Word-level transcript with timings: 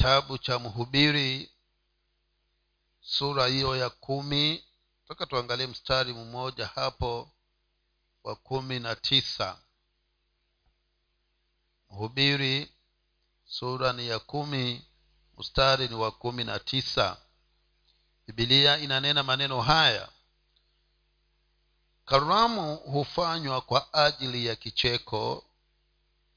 kitabu 0.00 0.38
cha 0.38 0.58
mhubiri 0.58 1.50
sura 3.00 3.46
hiyo 3.46 3.76
ya 3.76 3.90
kumi. 3.90 4.64
Toka 5.08 5.26
tuangalie 5.26 5.66
mstari 5.66 6.12
mmoja 6.12 6.66
hapo 6.66 7.30
wa 8.24 8.36
kumi 8.36 8.78
na 8.78 8.96
tisa. 8.96 9.58
Mhubiri 11.90 12.72
sura 13.46 13.92
ni 13.92 14.08
ya 14.08 14.18
kumi 14.18 14.84
mstari 15.38 15.88
ni 15.88 15.94
wa 15.94 16.10
kumi 16.10 16.44
na 16.44 16.58
tisa. 16.58 17.16
Bibilia 18.26 18.78
inanena 18.78 19.22
maneno 19.22 19.60
haya 19.60 20.08
karamu 22.04 22.76
hufanywa 22.76 23.60
kwa 23.60 23.94
ajili 23.94 24.46
ya 24.46 24.56
kicheko 24.56 25.44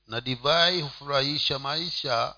na 0.07 0.21
divai 0.21 0.81
hufurahisha 0.81 1.59
maisha 1.59 2.35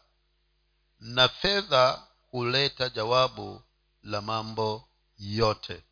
na 1.00 1.30
fedha 1.30 2.08
huleta 2.32 2.90
jawabu 2.90 3.62
la 4.04 4.22
mambo 4.22 4.90
yote. 5.18 5.84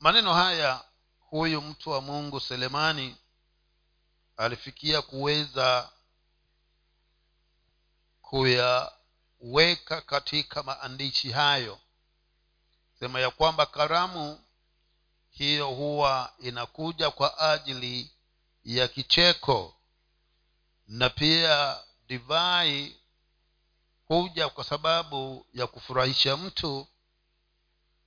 Maneno 0.00 0.34
haya 0.34 0.84
huyu 1.18 1.60
mtu 1.60 1.90
wa 1.90 2.00
mungu 2.00 2.40
selemani 2.40 3.16
alifikia 4.36 5.02
kuweza 5.02 5.90
kuyaweka 8.22 10.00
katika 10.06 10.62
maandishi 10.62 11.30
hayo. 11.32 11.80
Sema 12.98 13.20
ya 13.20 13.30
kwamba 13.30 13.66
karamu 13.66 14.40
hiyo 15.30 15.68
huwa 15.70 16.32
inakuja 16.38 17.10
kwa 17.10 17.38
ajili 17.52 18.10
ya 18.64 18.88
kicheko 18.88 19.76
na 20.88 21.10
pia 21.10 21.80
divai 22.12 22.96
huja 24.08 24.48
kwa 24.48 24.64
sababu 24.64 25.46
ya 25.52 25.66
kufurahisha 25.66 26.36
mtu 26.36 26.86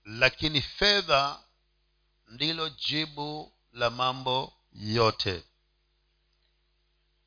lakini 0.03 0.61
fedha 0.61 1.39
ndilo 2.27 2.69
jibu 2.69 3.53
la 3.73 3.89
mambo 3.89 4.53
yote. 4.73 5.43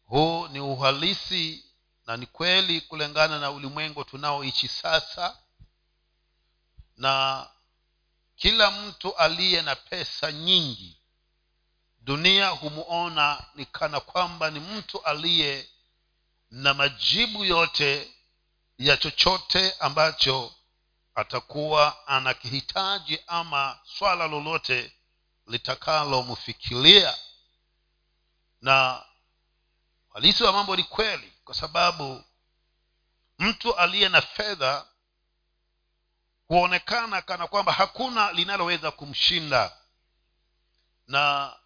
Huu 0.05 0.49
ni 0.49 0.61
uhalisi 0.61 1.65
na 2.07 2.17
ni 2.17 2.27
kweli 2.27 2.81
kulingana 2.81 3.39
na 3.39 3.51
ulimwengu 3.51 4.05
tunaoishi 4.05 4.69
sasa 4.69 5.37
na 6.97 7.47
kila 8.37 8.71
mtu 8.71 9.17
aliye 9.17 9.63
na 9.63 9.77
pesa 9.77 10.33
nyingi 10.33 10.97
dunia 12.01 12.49
humuona 12.49 13.45
ni 13.55 13.67
kana 13.67 14.01
kwamba 14.01 14.51
ni 14.51 14.61
mtu 14.61 15.03
aliye 15.05 15.69
na 16.51 16.75
majibu 16.75 17.45
yote 17.45 18.15
ya 18.79 18.97
chochote 18.97 19.73
ambacho 19.81 20.55
atakuwa 21.15 22.07
anakihitaji 22.07 23.19
ama 23.27 23.79
swala 23.85 24.27
lolote 24.27 24.93
litakalomfikiria 25.47 27.19
na 28.61 29.05
halisi 30.15 30.45
wa 30.45 30.53
mambo 30.53 30.77
ni 30.77 30.85
kweli 30.85 31.33
kwa 31.45 31.55
sababu 31.55 32.25
mtu 33.39 33.77
aliye 33.77 34.09
na 34.09 34.21
fedha 34.23 34.87
huonekana 36.49 37.23
kana 37.23 37.47
kwamba 37.47 37.73
hakuna 37.73 38.33
linaloweza 38.33 38.91
kumshinda. 38.91 39.77
Na 41.07 41.57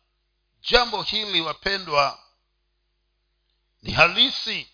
jambo 0.61 1.03
hili 1.03 1.41
wapendwa 1.41 2.19
ni 3.83 3.93
halisi 3.93 4.72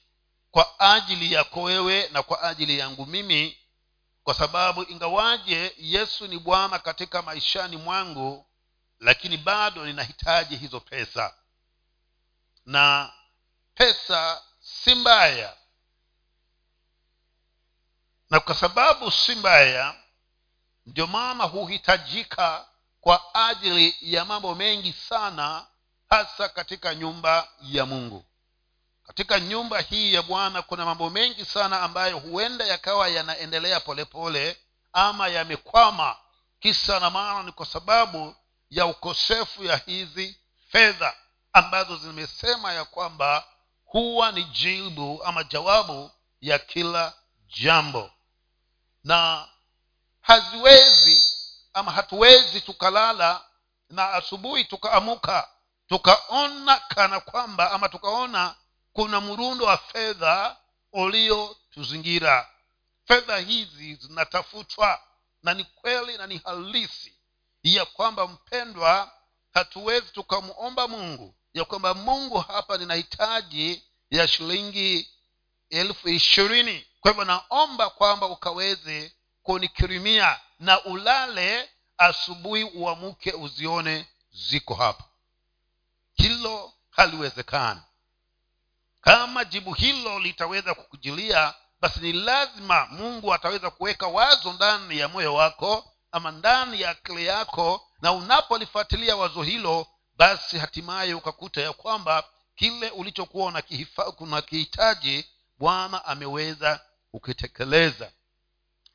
kwa 0.51 0.81
ajili 0.81 1.33
yako 1.33 1.63
wewe 1.63 2.09
na 2.09 2.23
kwa 2.23 2.43
ajili 2.43 2.79
yangu 2.79 3.07
mimi 3.07 3.59
kwa 4.25 4.35
sababu 4.35 4.83
ingawaje 4.83 5.75
yesu 5.79 6.27
ni 6.27 6.39
bwana 6.39 6.79
katika 6.79 7.23
maishani 7.23 7.77
mwangu 7.77 8.47
lakini 9.01 9.37
bado 9.37 9.87
ninahitaji 9.87 10.57
hizo 10.57 10.81
pesa. 10.81 11.35
Na 12.67 13.13
pesa 13.75 14.43
si 14.61 14.95
mbaya. 14.95 15.57
Na 18.31 18.41
kwa 18.41 18.55
sababu 18.55 19.11
si 19.11 19.35
mbaya 19.35 19.95
ndio 20.87 21.07
maana 21.07 21.45
huhitajika 21.45 22.69
kwa 23.01 23.35
ajili 23.49 23.97
ya 24.01 24.25
mambo 24.25 24.55
mengi 24.55 24.93
sana 24.93 25.67
hasa 26.11 26.49
katika 26.49 26.95
nyumba 26.95 27.49
ya 27.61 27.87
mungu 27.87 28.25
katika 29.09 29.41
nyumba 29.41 29.81
hii 29.81 30.15
ya 30.15 30.23
bwana 30.23 30.63
kuna 30.63 30.85
mambo 30.85 31.11
mengi 31.11 31.45
sana 31.45 31.81
ambayo 31.83 32.19
huenda 32.19 32.65
yakawa 32.67 33.09
yanaendelea 33.09 33.81
polepole 33.81 34.57
ama 34.93 35.29
yamekwama. 35.29 36.17
Kisa 36.61 37.01
na 37.01 37.11
maana 37.11 37.43
ni 37.43 37.53
kwa 37.53 37.67
sababu 37.67 38.37
ya 38.71 38.87
ukosefu 38.87 39.65
ya 39.65 39.77
hizi 39.77 40.37
fedha 40.69 41.15
ambazo 41.53 41.97
zimesema 41.97 42.73
ya 42.73 42.85
kwamba 42.85 43.45
huwa 43.85 44.33
ni 44.33 44.45
jibu 44.45 45.25
ama 45.25 45.45
jawabu 45.45 46.11
ya 46.41 46.59
kila 46.59 47.13
jambo. 47.63 48.11
Na 49.05 49.49
haziwezi 50.21 51.23
ama 51.73 51.93
hatuwezi 51.93 52.61
tukalala 52.61 53.43
na 53.91 54.11
asubuhi 54.13 54.65
tukaamuka 54.65 55.49
tukaona 55.89 56.77
kana 56.77 57.21
kwamba 57.21 57.71
ama 57.73 57.89
tukaona 57.89 58.55
kuna 58.99 59.21
mrundo 59.21 59.65
wa 59.65 59.79
fedha 59.79 60.57
uliotuzingira. 60.93 62.51
Fedha 63.05 63.37
hizi 63.39 63.95
zinatafutwa 63.95 65.01
na 65.43 65.55
ni 65.55 65.65
kweli 65.65 66.19
na 66.19 66.27
ni 66.27 66.39
halisi 66.45 67.13
ya 67.63 67.85
kwamba 67.87 68.27
mpendwa 68.27 69.13
hatuwezi 69.55 70.07
tukamwomba 70.13 70.89
mungu 70.89 71.35
ya 71.55 71.65
kwamba 71.65 71.95
mungu 71.95 72.39
hapa 72.39 72.79
ninahitaji 72.79 73.83
ya 74.11 74.29
shilingi 74.29 75.11
elfu 75.71 76.09
ishirini. 76.09 76.87
Kwa 77.01 77.11
hivyo 77.11 77.25
naomba 77.25 77.91
kwamba 77.91 78.27
ukaweze 78.27 79.13
kunikirimia 79.43 80.41
na 80.61 80.85
ulale 80.85 81.71
asubuhi 81.99 82.65
uamuke 82.65 83.33
uzione 83.33 84.07
ziko 84.33 84.75
hapa. 84.75 85.05
Hilo 86.15 86.73
haliwezekani 86.91 87.81
kama 89.09 89.45
jibu 89.45 89.73
hilo 89.73 90.19
litaweza 90.19 90.75
kukujilia 90.75 91.55
basi 91.81 92.01
ni 92.01 92.13
lazima 92.13 92.87
mungu 92.91 93.35
ataweza 93.35 93.71
kuweka 93.71 94.07
wazo 94.07 94.53
ndani 94.53 94.99
ya 94.99 95.09
moyo 95.09 95.35
wako 95.35 95.93
ama 96.13 96.31
ndani 96.31 96.81
ya 96.81 96.91
akili 96.91 97.27
yako 97.27 97.89
na 98.03 98.13
unapolifuatilia 98.13 99.17
wazo 99.17 99.43
hilo 99.43 99.87
basi 100.17 100.59
hatimaye 100.59 101.15
ukakuta 101.15 101.61
ya 101.63 101.73
kwamba 101.73 102.25
kile 102.57 102.91
ulichokuwa 102.91 103.63
unakihitaji 104.19 105.25
bwana 105.59 106.05
ameweza 106.05 106.81
kukitekeleza. 107.11 108.13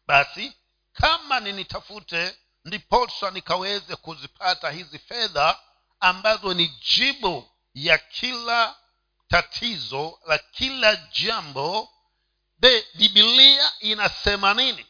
Basi 0.07 0.53
kama 0.93 1.39
ninitafute 1.39 2.37
ndiposa 2.65 3.31
nikaweze 3.31 3.95
kuzipata 3.95 4.71
hizi 4.71 4.99
fedha 4.99 5.59
ambazo 5.99 6.53
ni 6.53 6.67
jibu 6.67 7.49
ya 7.73 7.97
kila 7.97 8.75
tatizo 9.33 10.19
la 10.27 10.37
kila 10.37 10.95
jambo. 10.95 11.89
De 12.59 12.85
bibilia 12.93 13.71
inasema 13.79 14.53
nini 14.53 14.85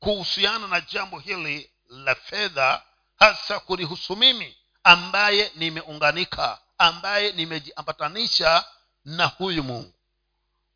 kuhusiana 0.00 0.66
na 0.68 0.80
jambo 0.80 1.18
hili 1.18 1.70
la 1.88 2.14
fedha 2.14 2.82
hasa 3.18 3.60
kunihusu 3.60 4.16
mimi 4.16 4.56
ambaye 4.84 5.52
nimeunganika 5.54 6.58
ambaye 6.78 7.32
nimejiambatanisha 7.32 8.64
na 9.04 9.26
huyu 9.26 9.62
mungu? 9.64 9.92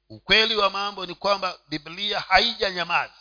Ukweli 0.09 0.56
wa 0.56 0.71
mambo 0.71 1.06
ni 1.06 1.15
kwamba 1.15 1.59
biblia 1.68 2.21
haijanyamaza 2.21 3.15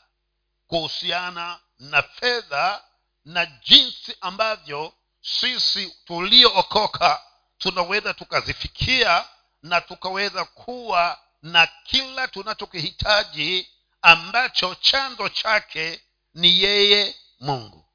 kuhusiana 0.68 1.60
na 1.80 2.02
fedha 2.02 2.84
na 3.26 3.46
jinsi 3.46 4.16
ambavyo 4.22 4.94
sisi 5.22 5.96
tuliookoka 6.06 7.22
tunaweza 7.58 8.14
tukazifikia 8.14 9.26
na 9.64 9.82
tukaweza 9.82 10.46
kuwa 10.46 11.20
na 11.42 11.68
kila 11.68 12.28
tunachokihitaji 12.28 13.70
ambacho 14.02 14.76
chanzo 14.76 15.30
chake 15.30 16.02
ni 16.34 16.62
yeye 16.64 17.16
mungu. 17.40 17.86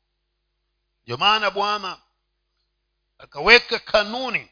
Ndio 1.03 1.17
maana 1.17 1.51
bwana 1.51 1.99
akaweka 3.19 3.79
kanuni 3.79 4.49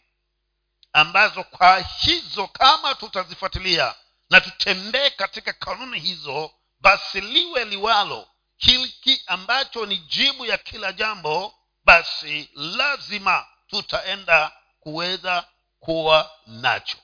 ambazo 0.93 1.45
kwa 1.45 1.79
hizo 1.79 2.47
kama 2.47 2.95
tutazifuatilia 2.95 3.95
na 4.31 4.41
tutembee 4.41 5.11
katika 5.11 5.53
kanuni 5.53 6.01
hizo 6.01 6.51
basi 6.81 7.21
liwe 7.21 7.65
liwalo 7.65 8.29
hiki 8.57 9.23
ambacho 9.27 9.87
ni 9.87 9.97
jibu 9.97 10.47
ya 10.47 10.59
kila 10.59 10.93
jambo 10.93 11.55
basi 11.85 12.51
lazima 12.55 13.47
tutaenda 13.67 14.53
kuweza 14.81 15.45
kuwa 15.85 16.31
nacho. 16.47 16.97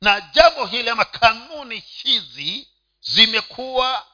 Na 0.00 0.20
jambo 0.20 0.66
hili 0.66 0.90
ama 0.90 1.04
kanuni 1.04 1.78
hizi 1.78 2.68
zimekuwa 3.00 4.06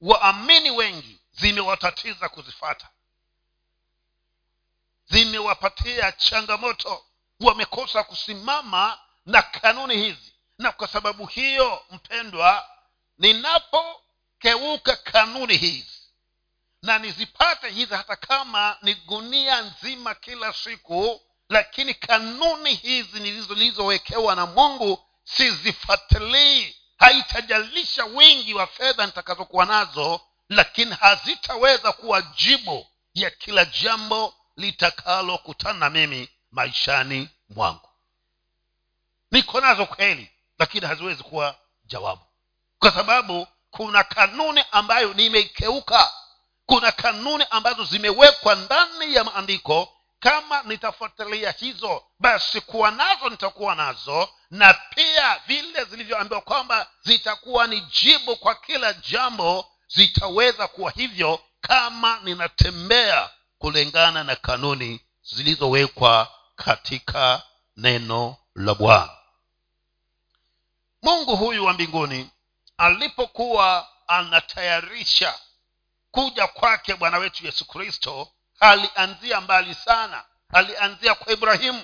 waamini 0.00 0.70
wengi 0.70 1.20
zimewatatiza 1.32 2.28
kuzifata. 2.28 2.88
Zimewapatia 5.08 6.12
changamoto 6.12 7.04
wamekosa 7.40 8.02
kusimama 8.04 8.98
na 9.26 9.42
kanuni 9.42 9.96
hizi. 9.96 10.32
Na 10.58 10.72
kwa 10.72 10.88
sababu 10.88 11.26
hiyo 11.26 11.84
mpendwa 11.90 12.70
ninapokeuka 13.18 14.96
kanuni 14.96 15.56
hizi 15.56 16.00
na 16.82 16.98
nizipate 16.98 17.70
hizi 17.70 17.94
hata 17.94 18.16
kama 18.16 18.78
ni 18.82 18.94
gunia 18.94 19.60
nzima 19.60 20.14
kila 20.14 20.52
siku 20.52 21.20
lakini 21.48 21.94
kanuni 21.94 22.74
hizi 22.74 23.20
nilizowekewa 23.20 24.36
na 24.36 24.46
mungu 24.46 25.04
sizifatilii 25.24 26.76
haitajalisha 26.98 28.04
wingi 28.04 28.54
wa 28.54 28.66
fedha 28.66 29.06
nitakazokuwa 29.06 29.66
nazo 29.66 30.20
lakini 30.48 30.94
hazitaweza 30.94 31.92
kuwa 31.92 32.22
jibu 32.22 32.86
ya 33.14 33.30
kila 33.30 33.64
jambo 33.64 34.34
litakalokutana 34.56 35.78
na 35.78 35.90
mimi 35.90 36.28
maishani 36.50 37.28
mwangu. 37.48 37.88
Niko 39.30 39.60
nazo 39.60 39.86
kweli 39.86 40.30
lakini 40.58 40.86
haziwezi 40.86 41.22
kuwa 41.22 41.54
jawabu. 41.84 42.22
Kwa 42.78 42.90
sababu 42.90 43.46
kuna 43.70 44.04
kanuni 44.04 44.64
ambayo 44.72 45.14
nimeikeuka 45.14 46.12
kuna 46.66 46.92
kanuni 46.92 47.44
ambazo 47.50 47.84
zimewekwa 47.84 48.54
ndani 48.54 49.14
ya 49.14 49.24
maandiko 49.24 49.95
kama 50.26 50.62
nitafuatilia 50.62 51.50
hizo 51.50 52.04
basi 52.18 52.60
kuwa 52.60 52.90
nazo 52.90 53.28
nitakuwa 53.30 53.74
nazo 53.74 54.28
na 54.50 54.74
pia 54.74 55.40
vile 55.46 55.84
zilivyoambiwa 55.84 56.40
kwamba 56.40 56.90
zitakuwa 57.02 57.66
ni 57.66 57.80
jibu 57.80 58.36
kwa 58.36 58.54
kila 58.54 58.92
jambo 58.92 59.70
zitaweza 59.88 60.68
kuwa 60.68 60.90
hivyo 60.90 61.40
kama 61.60 62.20
ninatembea 62.22 63.30
kulingana 63.58 64.24
na 64.24 64.36
kanuni 64.36 65.00
zilizowekwa 65.22 66.32
katika 66.56 67.42
neno 67.76 68.36
la 68.54 68.74
bwana. 68.74 69.16
Mungu 71.02 71.36
huyu 71.36 71.64
wa 71.64 71.72
mbinguni 71.72 72.30
alipokuwa 72.76 73.88
anatayarisha 74.06 75.34
kuja 76.10 76.46
kwake 76.46 76.94
bwana 76.94 77.18
wetu 77.18 77.46
yesu 77.46 77.64
kristo 77.64 78.28
alianzia 78.60 79.40
mbali 79.40 79.74
sana. 79.74 80.24
Alianzia 80.52 81.14
kwa 81.14 81.32
ibrahimu. 81.32 81.82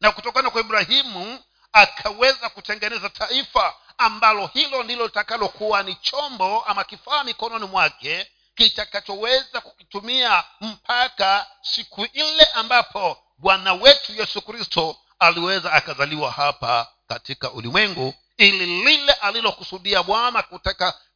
Na 0.00 0.12
kutokana 0.12 0.50
kwa 0.50 0.60
ibrahimu 0.60 1.38
akaweza 1.72 2.48
kutengeneza 2.48 3.08
taifa 3.08 3.74
ambalo 3.98 4.46
hilo 4.46 4.82
ndilo 4.82 5.04
litakalokuwa 5.06 5.82
ni 5.82 5.94
chombo 5.94 6.60
ama 6.64 6.84
kifaa 6.84 7.24
mikononi 7.24 7.66
mwake 7.66 8.30
kitakachoweza 8.54 9.60
kukitumia 9.60 10.44
mpaka 10.60 11.46
siku 11.62 12.04
ile 12.12 12.44
ambapo 12.44 13.18
bwana 13.38 13.72
wetu 13.72 14.12
yesu 14.12 14.42
kristo 14.42 14.96
aliweza 15.18 15.72
akazaliwa 15.72 16.30
hapa 16.32 16.88
katika 17.08 17.50
ulimwengu 17.50 18.14
ili 18.36 18.66
lile 18.66 19.12
alilokusudia 19.12 20.02
bwana 20.02 20.42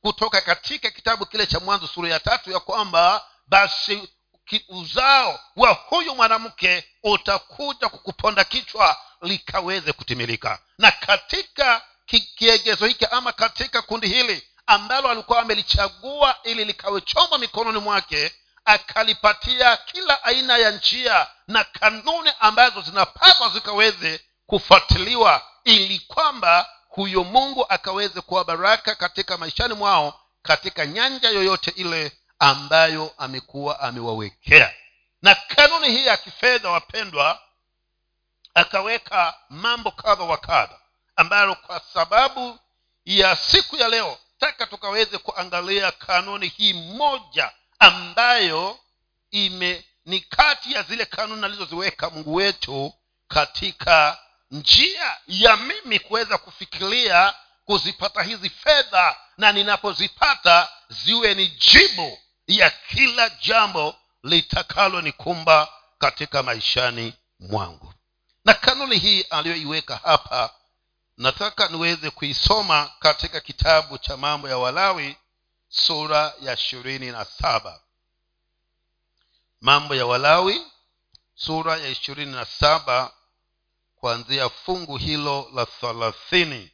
kutoka, 0.03 0.41
katika 0.41 0.91
kitabu 0.91 1.27
kile 1.27 1.47
cha 1.47 1.61
mwanzo 1.61 1.87
sura 1.87 2.09
ya 2.09 2.21
tatu 2.21 2.51
ya 2.51 2.61
kwamba 2.61 3.27
basi 3.47 4.09
uzao 4.69 5.41
wa 5.57 5.73
huyu 5.73 6.15
mwanamke 6.15 6.85
utakuja 7.03 7.89
kukuponda 7.89 8.45
kichwa 8.45 8.97
likaweze 9.23 9.93
kutimilika. 9.93 10.59
Na 10.79 10.91
katika 10.91 11.83
kiegezo 12.37 12.87
hiki 12.87 13.05
ama 13.07 13.33
katika 13.33 13.83
kundi 13.83 14.09
hili 14.09 14.43
ambalo 14.67 15.09
alikuwa 15.09 15.41
amelichagua 15.41 16.37
ili 16.43 16.65
likawechomba 16.65 17.39
mikononi 17.39 17.79
mwake 17.79 18.33
akalipatia 18.65 19.77
kila 19.77 20.25
aina 20.25 20.57
ya 20.59 20.71
njia 20.71 21.27
na 21.49 21.65
kanuni 21.65 22.31
ambazo 22.41 22.81
zinapaswa 22.81 23.49
zikaweze 23.49 24.21
kufuatiliwa 24.47 25.43
ili 25.65 25.99
kwamba 25.99 26.69
huyo 26.89 27.25
mungu 27.25 27.67
akaweze 27.69 28.21
kuwa 28.21 28.45
baraka 28.45 28.95
katika 28.95 29.37
maishani 29.39 29.75
mwao 29.75 30.21
katika 30.43 30.87
nyanja 30.87 31.29
yoyote 31.31 31.71
ile 31.77 32.13
ambayo 32.45 33.15
amekuwa 33.19 33.81
amewawekea. 33.81 34.75
Na 35.23 35.35
kanuni 35.35 35.91
hii 35.91 36.07
ya 36.07 36.17
kifedha 36.17 36.71
wapendwa 36.71 37.41
akaweka 38.55 39.35
mambo 39.49 39.91
kadha 39.91 40.25
wa 40.25 40.37
kadha 40.37 40.79
ambayo 41.17 41.55
kwa 41.55 41.81
sababu 41.95 42.59
ya 43.05 43.37
siku 43.37 43.77
ya 43.77 43.89
leo 43.89 44.19
taka 44.39 44.67
tukaweze 44.67 45.19
kuangalia 45.19 45.93
kanuni 45.93 46.49
hii 46.49 46.73
moja 46.73 47.53
ambayo 47.79 48.79
ime 49.31 49.85
ni 50.07 50.21
kati 50.21 50.73
ya 50.73 50.83
zile 50.83 51.05
kanuni 51.05 51.45
alizoziweka 51.45 52.11
mungu 52.11 52.35
wetu 52.35 52.95
katika 53.29 54.19
njia 54.51 55.17
ya 55.27 55.57
mimi 55.57 55.99
kuweza 55.99 56.39
kufikiria 56.39 57.35
kuzipata 57.65 58.23
hizi 58.23 58.51
fedha 58.51 59.17
na 59.39 59.53
ninapozipata 59.53 60.69
ziwe 60.89 61.35
ni 61.35 61.47
jibu 61.49 62.19
ya 62.47 62.71
kila 62.71 63.29
jambo 63.31 63.97
litakalonikumba 64.23 65.69
katika 65.99 66.43
maishani 66.43 67.15
mwangu. 67.41 67.95
Na 68.45 68.55
kanuni 68.55 68.99
hii 68.99 69.23
aliyoiweka 69.23 69.97
hapa 69.97 70.55
nataka 71.17 71.69
niweze 71.69 72.11
kuisoma 72.11 72.91
katika 72.99 73.41
kitabu 73.41 73.99
cha 73.99 74.17
mambo 74.17 74.49
ya 74.49 74.59
walawi 74.59 75.17
sura 75.69 76.33
ya 76.41 76.55
ishirini 76.55 77.11
na 77.11 77.25
saba. 77.25 77.81
Mambo 79.61 79.95
ya 79.95 80.07
walawi 80.07 80.63
sura 81.35 81.77
ya 81.77 81.89
ishirini 81.89 82.33
na 82.33 82.45
saba 82.45 83.13
kuanzia 83.97 84.49
fungu 84.49 84.97
hilo 84.97 85.51
la 85.55 85.67
thalathini. 85.67 86.71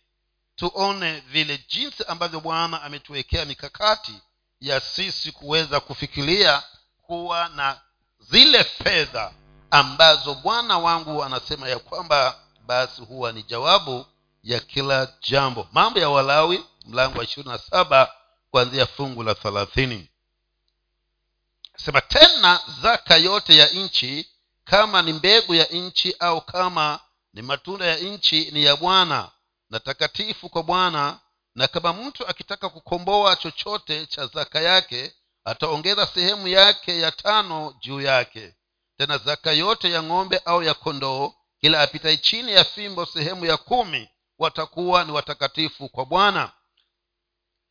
Tuone 0.57 1.21
vile 1.21 1.59
jinsi 1.69 2.05
ambavyo 2.05 2.41
bwana 2.41 2.83
ametuwekea 2.83 3.45
mikakati 3.45 4.21
ya 4.61 4.81
sisi 4.81 5.33
kuweza 5.33 5.81
kufikiria 5.81 6.63
kuwa 7.03 7.49
na 7.49 7.81
zile 8.19 8.65
fedha 8.65 9.33
ambazo 9.71 10.35
bwana 10.35 10.79
wangu 10.79 11.25
anasema 11.25 11.69
ya 11.69 11.79
kwamba 11.79 12.39
basi 12.67 13.03
huwa 13.03 13.33
ni 13.33 13.43
jawabu 13.43 14.07
ya 14.43 14.61
kila 14.61 15.13
jambo. 15.29 15.69
Mambo 15.73 16.01
ya 16.01 16.09
walawi 16.09 16.65
mlango 16.87 17.19
wa 17.19 17.25
ishirini 17.25 17.53
na 17.53 17.59
saba 17.59 18.13
kuanzia 18.51 18.87
fungu 18.87 19.23
la 19.23 19.35
thelathini. 19.35 20.09
Sema 21.77 22.01
tena 22.01 22.61
zaka 22.83 23.17
yote 23.17 23.57
ya 23.57 23.69
nchi 23.69 24.29
kama 24.65 25.03
ni 25.03 25.13
mbegu 25.13 25.55
ya 25.55 25.65
nchi 25.65 26.15
au 26.19 26.41
kama 26.41 27.01
ni 27.35 27.43
matunda 27.43 27.85
ya 27.87 27.97
nchi 27.97 28.51
ni 28.51 28.65
ya 28.65 28.77
bwana 28.77 29.29
na 29.71 29.81
takatifu 29.81 30.49
kwa 30.49 30.63
bwana 30.63 31.19
na 31.55 31.69
kama 31.69 31.93
mtu 31.93 32.27
akitaka 32.29 32.69
kukomboa 32.69 33.37
chochote 33.37 34.07
cha 34.07 34.27
zaka 34.27 34.61
yake 34.61 35.15
ataongeza 35.45 36.07
sehemu 36.07 36.49
yake 36.49 37.01
ya 37.01 37.13
tano 37.13 37.75
juu 37.81 38.01
yake. 38.01 38.55
Tena 38.99 39.19
zaka 39.19 39.53
yote 39.53 39.91
ya 39.91 40.03
ng'ombe 40.03 40.39
au 40.45 40.63
ya 40.63 40.75
kondoo 40.75 41.33
kila 41.61 41.83
apitai 41.83 42.19
chini 42.19 42.53
ya 42.53 42.65
fimbo 42.65 43.07
sehemu 43.07 43.47
ya 43.47 43.57
kumi 43.57 44.09
watakuwa 44.39 45.05
ni 45.05 45.13
watakatifu 45.13 45.89
kwa 45.89 46.07
bwana. 46.07 46.53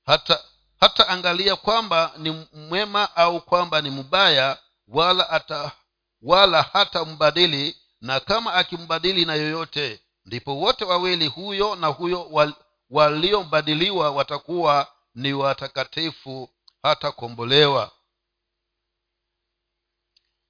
Hata 0.05 0.43
hata 0.79 1.07
angalia 1.07 1.55
kwamba 1.55 2.11
ni 2.17 2.47
mwema 2.53 3.15
au 3.15 3.41
kwamba 3.41 3.81
ni 3.81 3.89
mbaya 3.89 4.57
wala 4.87 5.29
ata 5.29 5.71
wala 6.21 6.61
hata 6.61 7.05
mbadili 7.05 7.77
na 8.01 8.19
kama 8.19 8.53
akimbadili 8.53 9.25
na 9.25 9.35
yoyote 9.35 9.99
ndipo 10.25 10.55
wote 10.57 10.85
wawili 10.85 11.27
huyo 11.27 11.75
na 11.75 11.87
huyo 11.87 12.27
wal, 12.31 12.53
waliombadiliwa 12.89 14.11
watakuwa 14.11 14.93
ni 15.15 15.33
watakatifu 15.33 16.49
hata 16.83 17.11
kombolewa 17.11 17.91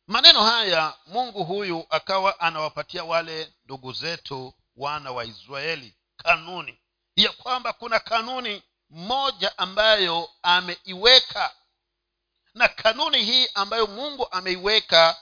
maneno 0.07 0.43
haya 0.43 0.93
mungu 1.05 1.43
huyu 1.43 1.85
akawa 1.89 2.39
anawapatia 2.39 3.03
wale 3.03 3.53
ndugu 3.65 3.93
zetu 3.93 4.53
wana 4.75 5.11
wa 5.11 5.25
israeli 5.25 5.95
kanuni 6.17 6.79
ya 7.15 7.31
kwamba 7.31 7.73
kuna 7.73 7.99
kanuni 7.99 8.63
moja 8.89 9.57
ambayo 9.57 10.29
ameiweka. 10.41 11.51
Na 12.53 12.67
kanuni 12.67 13.23
hii 13.25 13.47
ambayo 13.53 13.87
mungu 13.87 14.27
ameiweka 14.31 15.17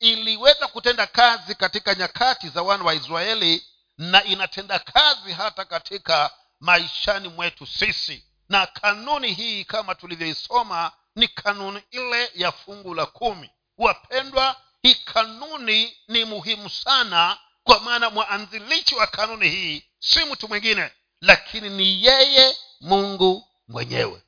iliweza 0.00 0.68
kutenda 0.68 1.06
kazi 1.06 1.54
katika 1.54 1.94
nyakati 1.94 2.48
za 2.48 2.62
wana 2.62 2.84
wa 2.84 2.94
israeli 2.94 3.66
na 3.98 4.24
inatenda 4.24 4.78
kazi 4.78 5.32
hata 5.32 5.64
katika 5.64 6.30
maishani 6.62 7.28
mwetu 7.28 7.66
sisi. 7.66 8.24
Na 8.48 8.66
kanuni 8.66 9.32
hii 9.34 9.64
kama 9.64 9.94
tulivyoisoma 9.94 10.92
ni 11.16 11.28
kanuni 11.28 11.82
ile 11.90 12.30
ya 12.34 12.52
fungu 12.52 12.94
la 12.94 13.06
kumi. 13.06 13.50
Wapendwa 13.78 14.56
hii 14.82 14.94
kanuni 14.94 15.96
ni 16.08 16.24
muhimu 16.24 16.70
sana 16.70 17.38
kwa 17.64 17.80
maana 17.80 18.10
mwanzilishi 18.10 18.94
wa 18.94 19.06
kanuni 19.06 19.48
hii 19.50 19.82
si 19.98 20.24
mtu 20.24 20.48
mwingine 20.48 20.90
lakini 21.20 21.68
ni 21.70 22.04
yeye 22.04 22.56
mungu 22.80 23.48
mwenyewe. 23.68 24.22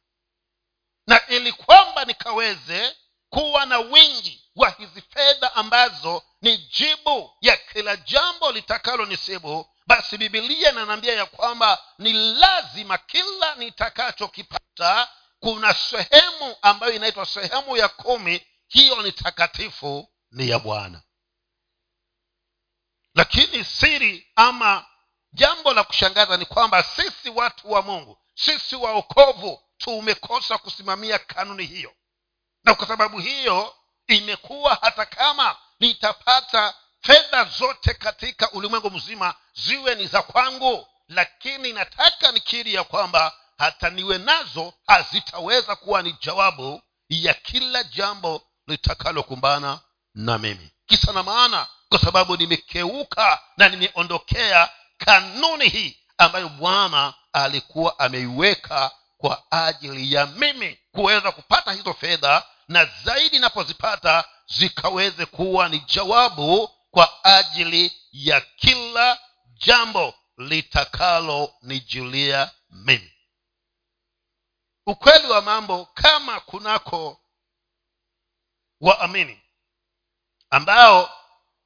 Na 1.06 1.26
ili 1.26 1.52
kwamba 1.52 2.04
nikaweze 2.04 2.96
kuwa 3.30 3.66
na 3.66 3.78
wingi 3.78 4.44
wa 4.56 4.70
hizi 4.70 5.02
fedha 5.14 5.54
ambazo 5.54 6.22
ni 6.42 6.56
jibu 6.58 7.30
ya 7.40 7.56
kila 7.56 7.96
jambo 7.96 8.52
litakalo 8.52 9.06
nisibu 9.06 9.66
basi 9.86 10.18
bibilia 10.18 10.70
inanaambia 10.72 11.14
ya 11.14 11.26
kwamba 11.26 11.82
ni 11.98 12.12
lazima 12.12 12.98
kila 12.98 13.54
nitakachokipata 13.54 15.08
kuna 15.40 15.74
sehemu 15.74 16.56
ambayo 16.62 16.92
inaitwa 16.92 17.26
sehemu 17.26 17.76
ya 17.76 17.88
kumi 17.88 18.46
hiyo 18.68 19.02
ni 19.02 19.12
takatifu 19.12 20.08
ni 20.30 20.48
ya 20.48 20.58
bwana. 20.58 21.02
Lakini 23.14 23.64
siri 23.64 24.32
ama 24.36 24.86
jambo 25.32 25.72
la 25.74 25.84
kushangaza 25.84 26.36
ni 26.36 26.44
kwamba 26.46 26.82
sisi 26.82 27.30
watu 27.30 27.72
wa 27.72 27.82
mungu 27.82 28.18
sisi 28.34 28.76
waokovu 28.76 29.62
tumekosa 29.78 30.58
kusimamia 30.58 31.18
kanuni 31.18 31.66
hiyo. 31.66 31.94
Na 32.64 32.74
kwa 32.74 32.86
sababu 32.86 33.18
hiyo 33.18 33.74
imekuwa 34.06 34.78
hata 34.82 35.06
kama 35.06 35.56
nitapata 35.80 36.74
fedha 37.06 37.44
zote 37.44 37.94
katika 37.94 38.50
ulimwengu 38.50 38.90
mzima 38.90 39.34
ziwe 39.54 39.94
ni 39.94 40.06
za 40.06 40.22
kwangu 40.22 40.86
lakini 41.08 41.72
nataka 41.72 42.32
nikiri 42.32 42.74
ya 42.74 42.84
kwamba 42.84 43.32
hata 43.58 43.90
niwe 43.90 44.18
nazo 44.18 44.72
hazitaweza 44.86 45.76
kuwa 45.76 46.02
ni 46.02 46.16
jawabu 46.20 46.82
ya 47.08 47.34
kila 47.34 47.84
jambo 47.84 48.42
litakalokumbana 48.66 49.80
na 50.14 50.38
mimi. 50.38 50.70
Kisa 50.86 51.12
na 51.12 51.22
maana 51.22 51.66
kwa 51.88 51.98
sababu 51.98 52.36
nimekeuka 52.36 53.40
na 53.56 53.68
nimeondokea 53.68 54.68
kanuni 54.98 55.68
hii 55.68 55.98
ambayo 56.18 56.48
bwana 56.48 57.14
alikuwa 57.32 57.98
ameiweka 57.98 58.90
kwa 59.18 59.42
ajili 59.50 60.12
ya 60.12 60.26
mimi 60.26 60.78
kuweza 60.92 61.32
kupata 61.32 61.72
hizo 61.72 61.94
fedha 61.94 62.42
na 62.68 62.88
zaidi 63.04 63.38
napozipata 63.38 64.24
zikaweze 64.46 65.26
kuwa 65.26 65.68
ni 65.68 65.78
jawabu 65.80 66.70
kwa 66.94 67.24
ajili 67.24 67.92
ya 68.12 68.40
kila 68.40 69.18
jambo 69.66 70.14
litakalo 70.38 71.54
nijulia 71.62 72.50
mimi. 72.70 73.12
Ukweli 74.86 75.26
wa 75.26 75.42
mambo 75.42 75.84
kama 75.84 76.40
kunako 76.40 77.20
waamini 78.80 79.42
ambao 80.50 81.20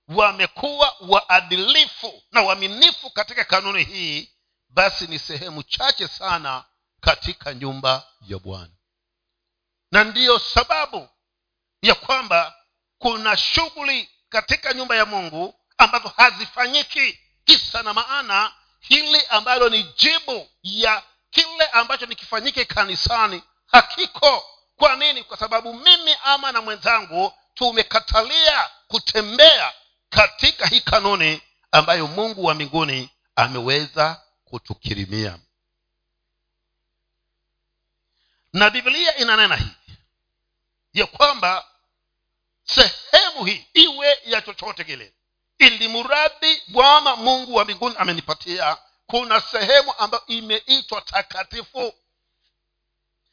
wamekuwa 0.08 0.96
waadilifu 1.00 2.22
na 2.32 2.42
waaminifu 2.42 3.10
katika 3.10 3.44
kanuni 3.44 3.84
hii 3.84 4.32
basi 4.68 5.06
ni 5.06 5.18
sehemu 5.18 5.62
chache 5.62 6.08
sana 6.08 6.64
katika 7.00 7.54
nyumba 7.54 8.08
ya 8.28 8.38
bwana. 8.38 8.74
Na 9.92 10.04
ndiyo 10.04 10.38
sababu 10.38 11.08
ya 11.82 11.94
kwamba 11.94 12.64
kuna 12.98 13.36
shughuli 13.36 14.10
katika 14.28 14.72
nyumba 14.74 14.96
ya 14.96 15.06
mungu 15.06 15.54
ambazo 15.78 16.08
hazifanyiki 16.16 17.18
kisa 17.44 17.82
na 17.82 17.94
maana 17.94 18.52
hili 18.80 19.26
ambalo 19.30 19.68
ni 19.68 19.82
jibu 19.82 20.48
ya 20.62 21.02
kile 21.30 21.66
ambacho 21.72 22.06
nikifanyike 22.06 22.64
kanisani 22.64 23.42
hakiko. 23.66 24.44
Kwa 24.76 24.96
nini? 24.96 25.24
Kwa 25.24 25.36
sababu 25.36 25.74
mimi 25.74 26.16
ama 26.24 26.52
na 26.52 26.62
mwenzangu 26.62 27.32
tumekatalia 27.54 28.70
kutembea 28.88 29.72
katika 30.10 30.66
hii 30.66 30.80
kanuni 30.80 31.42
ambayo 31.72 32.06
mungu 32.06 32.44
wa 32.44 32.54
mbinguni 32.54 33.10
ameweza 33.36 34.22
kutukirimia. 34.44 35.38
Na 38.52 38.70
biblia 38.70 39.16
inanena 39.16 39.56
hivi 39.56 39.70
ya 40.92 41.06
kwamba 41.06 41.66
sehemu 42.74 43.44
hii 43.44 43.66
iwe 43.74 44.18
ya 44.24 44.42
chochote 44.42 44.84
kile. 44.84 45.12
Ili 45.58 45.88
mradi 45.88 46.62
bwana 46.68 47.16
mungu 47.16 47.54
wa 47.54 47.64
mbinguni 47.64 47.94
amenipatia 47.98 48.76
kuna 49.06 49.40
sehemu 49.40 49.94
ambayo 49.98 50.22
imeitwa 50.26 51.00
takatifu. 51.00 51.92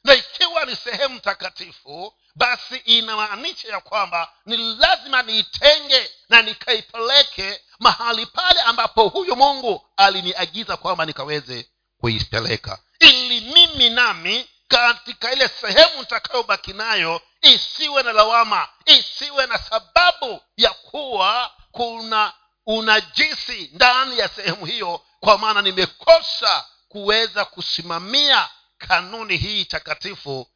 Na 0.04 0.14
ikiwa 0.14 0.66
ni 0.66 0.76
sehemu 0.76 1.20
takatifu 1.20 2.14
basi 2.36 2.76
inamaanisha 2.78 3.68
ya 3.68 3.80
kwamba 3.80 4.34
ni 4.46 4.58
lazima 4.58 5.22
niitenge 5.22 6.12
na 6.30 6.42
nikaipeleke 6.42 7.62
mahali 7.80 8.26
pale 8.26 8.62
ambapo 8.62 9.08
huyu 9.08 9.36
mungu 9.36 9.86
aliniagiza 9.98 10.78
kwamba 10.78 11.06
nikaweze 11.06 11.70
kuipeleka. 11.98 12.80
Ili 13.00 13.42
mimi 13.42 13.90
nami 13.90 14.50
katika 14.68 15.32
ile 15.34 15.48
sehemu 15.48 16.00
nitakayobaki 16.00 16.74
nayo 16.74 17.22
isiwe 17.54 18.04
na 18.04 18.12
lawama 18.14 18.68
isiwe 18.86 19.46
na 19.46 19.58
sababu 19.58 20.42
ya 20.58 20.70
kuwa 20.70 21.52
kuna 21.72 22.34
unajisi 22.66 23.70
ndani 23.74 24.20
ya 24.20 24.28
sehemu 24.28 24.66
hiyo 24.66 25.02
kwa 25.20 25.38
maana 25.38 25.62
nimekosa 25.62 26.66
kuweza 26.90 27.46
kusimamia 27.46 28.50
kanuni 28.78 29.38
hii 29.38 29.66
takatifu 29.66 30.48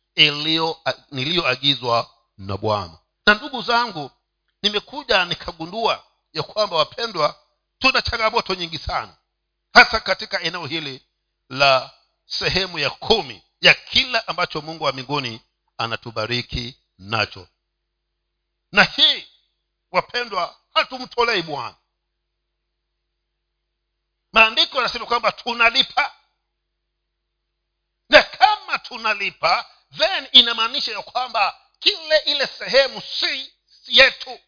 niliyoagizwa 1.12 2.10
na 2.38 2.58
bwana. 2.58 2.98
Na 3.26 3.34
ndugu 3.34 3.62
zangu 3.62 4.12
nimekuja 4.64 5.26
nikagundua 5.26 6.04
ya 6.34 6.44
kwamba 6.44 6.76
wapendwa 6.78 7.36
tuna 7.80 8.02
changamoto 8.02 8.56
nyingi 8.56 8.78
sana 8.78 9.14
hasa 9.74 10.00
katika 10.00 10.42
eneo 10.42 10.66
hili 10.66 11.04
la 11.50 11.92
sehemu 12.26 12.80
ya 12.80 12.90
kumi 12.90 13.44
ya 13.62 13.74
kila 13.74 14.28
ambacho 14.28 14.62
mungu 14.62 14.84
wa 14.84 14.92
mbinguni 14.92 15.42
anatubariki 15.78 16.76
nacho. 17.00 17.48
Na 18.72 18.84
hii 18.84 19.28
wapendwa 19.92 20.60
hatumtolei 20.74 21.42
bwana. 21.42 21.76
Maandiko 24.34 24.78
yanasema 24.78 25.06
kwamba 25.06 25.32
tunalipa. 25.32 26.16
Na 28.10 28.24
kama 28.24 28.80
tunalipa 28.80 29.66
then 29.98 30.28
inamaanisha 30.32 30.92
ya 30.92 31.02
kwamba 31.02 31.62
kile 31.80 32.18
ile 32.18 32.48
sehemu 32.48 33.02
si 33.02 33.54
yetu. 33.88 34.40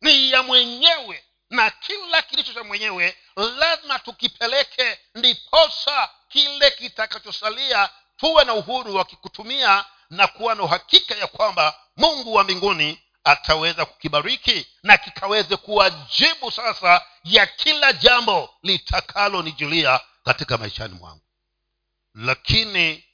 Ni 0.00 0.30
ya 0.30 0.42
mwenyewe. 0.42 1.24
Na 1.50 1.70
kila 1.70 2.22
kilicho 2.22 2.52
cha 2.54 2.64
mwenyewe 2.64 3.16
lazima 3.36 3.98
tukipeleke 3.98 4.98
ndiposa 5.14 6.10
kile 6.28 6.70
kitakachosalia 6.70 7.90
tuwe 8.16 8.44
na 8.44 8.54
uhuru 8.54 8.94
wa 8.94 9.04
kikutumia 9.04 9.84
na 10.10 10.26
kuwa 10.26 10.54
na 10.54 10.62
uhakika 10.62 11.14
ya 11.14 11.26
kwamba 11.26 11.80
mungu 11.96 12.34
wa 12.34 12.44
mbinguni 12.44 13.02
ataweza 13.24 13.84
kukibariki 13.84 14.66
na 14.82 14.96
kikaweze 14.96 15.56
kuwa 15.56 15.90
jibu 15.90 16.50
sasa 16.50 17.02
ya 17.24 17.46
kila 17.46 17.92
jambo 17.92 18.54
litakalonijulia 18.62 20.00
katika 20.24 20.58
maishani 20.58 20.94
mwangu. 20.94 21.22
Lakini 22.14 23.04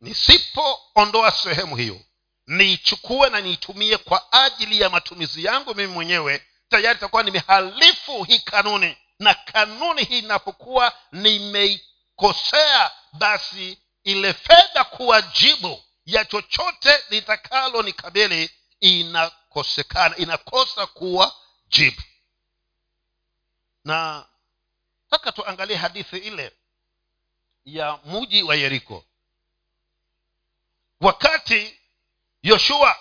nisipoondoa 0.00 1.30
sehemu 1.30 1.76
hiyo 1.76 2.00
niichukue 2.46 3.28
na 3.30 3.40
niitumie 3.40 3.96
kwa 3.96 4.32
ajili 4.32 4.80
ya 4.80 4.90
matumizi 4.90 5.44
yangu 5.44 5.74
mimi 5.74 5.92
mwenyewe 5.92 6.46
tayari 6.68 6.96
itakuwa 6.98 7.22
nimehalifu 7.22 8.22
hii 8.24 8.38
kanuni. 8.38 8.96
Na 9.18 9.34
kanuni 9.34 10.04
hii 10.04 10.18
inapokuwa 10.18 10.92
nimeikosea 11.12 12.90
basi 13.12 13.78
ile 14.04 14.32
fedha 14.32 14.84
kuwa 14.84 15.22
jibu 15.22 15.84
ya 16.06 16.24
chochote 16.24 17.04
litakalo 17.10 17.82
nikabili 17.82 18.50
inakosekana 18.80 20.16
inakosa 20.16 20.86
kuwa 20.86 21.36
jibu. 21.68 22.02
Na 23.84 24.26
taka 25.10 25.32
tuangalie 25.32 25.76
hadithi 25.76 26.16
ile 26.18 26.52
ya 27.64 27.98
muji 28.04 28.42
wa 28.42 28.54
yeriko. 28.56 29.04
Wakati 31.00 31.80
yoshua 32.42 32.96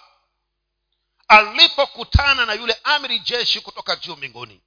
alipokutana 1.28 2.46
na 2.46 2.54
yule 2.54 2.80
amri 2.84 3.20
jeshi 3.20 3.62
kutoka 3.62 3.96
juu 3.96 4.16
mbinguni 4.16 4.62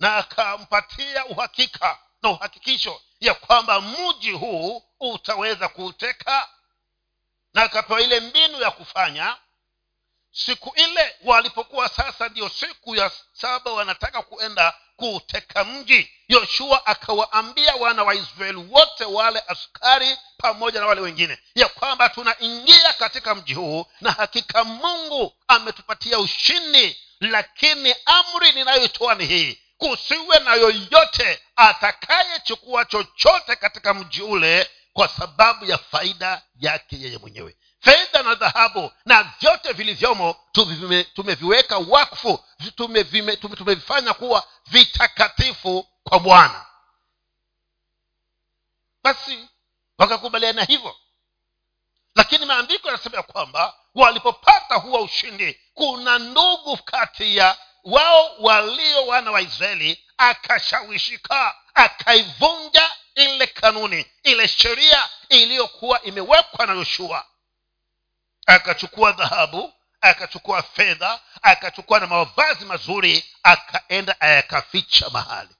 na 0.00 0.16
akampatia 0.16 1.26
uhakika 1.26 1.98
na 2.22 2.30
uhakikisho 2.30 3.02
ya 3.20 3.34
kwamba 3.34 3.80
mji 3.80 4.30
huu 4.30 4.82
utaweza 5.00 5.68
kuuteka 5.68 6.48
na 7.54 7.62
akapewa 7.62 8.00
ile 8.00 8.20
mbinu 8.20 8.60
ya 8.62 8.70
kufanya 8.70 9.36
siku 10.32 10.72
ile 10.76 11.16
walipokuwa 11.24 11.88
sasa 11.88 12.28
ndiyo 12.28 12.48
siku 12.48 12.96
ya 12.96 13.10
saba 13.32 13.72
wanataka 13.72 14.22
kuenda 14.22 14.74
kuuteka 14.96 15.64
mji 15.64 16.10
yoshua 16.28 16.86
akawaambia 16.86 17.74
wana 17.74 18.02
wa 18.04 18.14
israeli 18.14 18.58
wote 18.70 19.04
wale 19.04 19.42
askari 19.48 20.16
pamoja 20.38 20.80
na 20.80 20.86
wale 20.86 21.00
wengine 21.00 21.38
ya 21.54 21.68
kwamba 21.68 22.08
tunaingia 22.08 22.92
katika 22.92 23.34
mji 23.34 23.54
huu 23.54 23.86
na 24.00 24.12
hakika 24.12 24.64
mungu 24.64 25.36
ametupatia 25.48 26.18
ushindi 26.18 27.00
lakini 27.20 27.94
amri 28.04 28.52
ninayoitoa 28.52 29.14
ni 29.14 29.26
hii 29.26 29.60
kusiwe 29.78 30.38
na 30.38 30.54
yoyote 30.54 31.40
atakayechukua 31.56 32.84
chochote 32.84 33.56
katika 33.56 33.94
mji 33.94 34.22
ule 34.22 34.70
kwa 34.92 35.08
sababu 35.08 35.64
ya 35.64 35.78
faida 35.78 36.42
yake 36.60 36.96
yeye 37.00 37.18
mwenyewe. 37.18 37.56
Fedha 37.80 38.22
na 38.22 38.34
dhahabu 38.34 38.92
na 39.04 39.22
vyote 39.40 39.72
vilivyomo 39.72 40.36
tumeviweka 41.14 41.78
wakfu 41.78 42.44
tumevifanya 42.76 43.36
tume, 43.36 43.76
tume 43.76 44.12
kuwa 44.14 44.44
vitakatifu 44.66 45.86
kwa 46.04 46.18
bwana. 46.20 46.66
Basi 49.02 49.48
wakakubaliana 49.98 50.64
hivyo. 50.64 50.96
Lakini 52.14 52.46
maandiko 52.46 52.86
yanasema 52.88 53.16
ya 53.16 53.22
kwamba 53.22 53.74
walipopata 53.94 54.74
huwa 54.74 55.00
ushindi 55.00 55.60
kuna 55.74 56.18
ndugu 56.18 56.76
kati 56.76 57.36
ya 57.36 57.58
wao 57.84 58.36
walio 58.38 59.06
wana 59.06 59.30
wa 59.30 59.40
israeli 59.40 60.04
akashawishika 60.16 61.54
akaivunja 61.74 62.90
ile 63.24 63.46
kanuni 63.46 64.06
ile 64.22 64.48
sheria 64.48 65.08
iliyokuwa 65.28 66.02
imewekwa 66.02 66.66
na 66.66 66.72
yoshua. 66.72 67.26
Akachukua 68.46 69.12
dhahabu 69.12 69.72
akachukua 70.00 70.62
fedha 70.62 71.20
akachukua 71.42 72.00
na 72.00 72.06
mavazi 72.06 72.64
mazuri 72.64 73.24
akaenda 73.42 74.20
ayakaficha 74.20 75.10
mahali. 75.10 75.56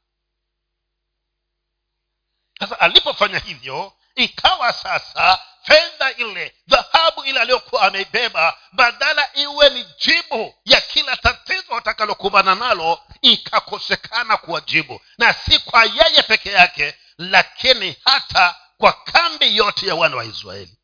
Sasa 2.60 2.80
alipofanya 2.80 3.38
hivyo 3.38 3.92
ikawa 4.14 4.72
sasa 4.72 5.38
fedha 5.62 6.12
ile 6.12 6.54
dhahabu 6.68 7.24
ile 7.24 7.40
aliyokuwa 7.40 7.82
ameibeba 7.82 8.58
badala 8.72 9.36
iwe 9.36 9.70
ni 9.70 9.84
jibu 9.84 10.54
ya 10.64 10.80
kila 10.80 11.16
tatizo 11.16 11.76
atakalokumbana 11.76 12.54
nalo 12.54 13.00
ikakosekana 13.22 14.36
kuwa 14.36 14.60
jibu. 14.60 15.00
Na 15.18 15.32
si 15.34 15.58
kwa 15.58 15.84
yeye 15.84 16.22
peke 16.22 16.50
yake 16.50 16.94
lakini 17.18 17.96
hata 18.04 18.56
kwa 18.78 18.92
kambi 18.92 19.56
yote 19.56 19.86
ya 19.86 19.94
wana 19.94 20.16
wa 20.16 20.24
israeli. 20.24 20.76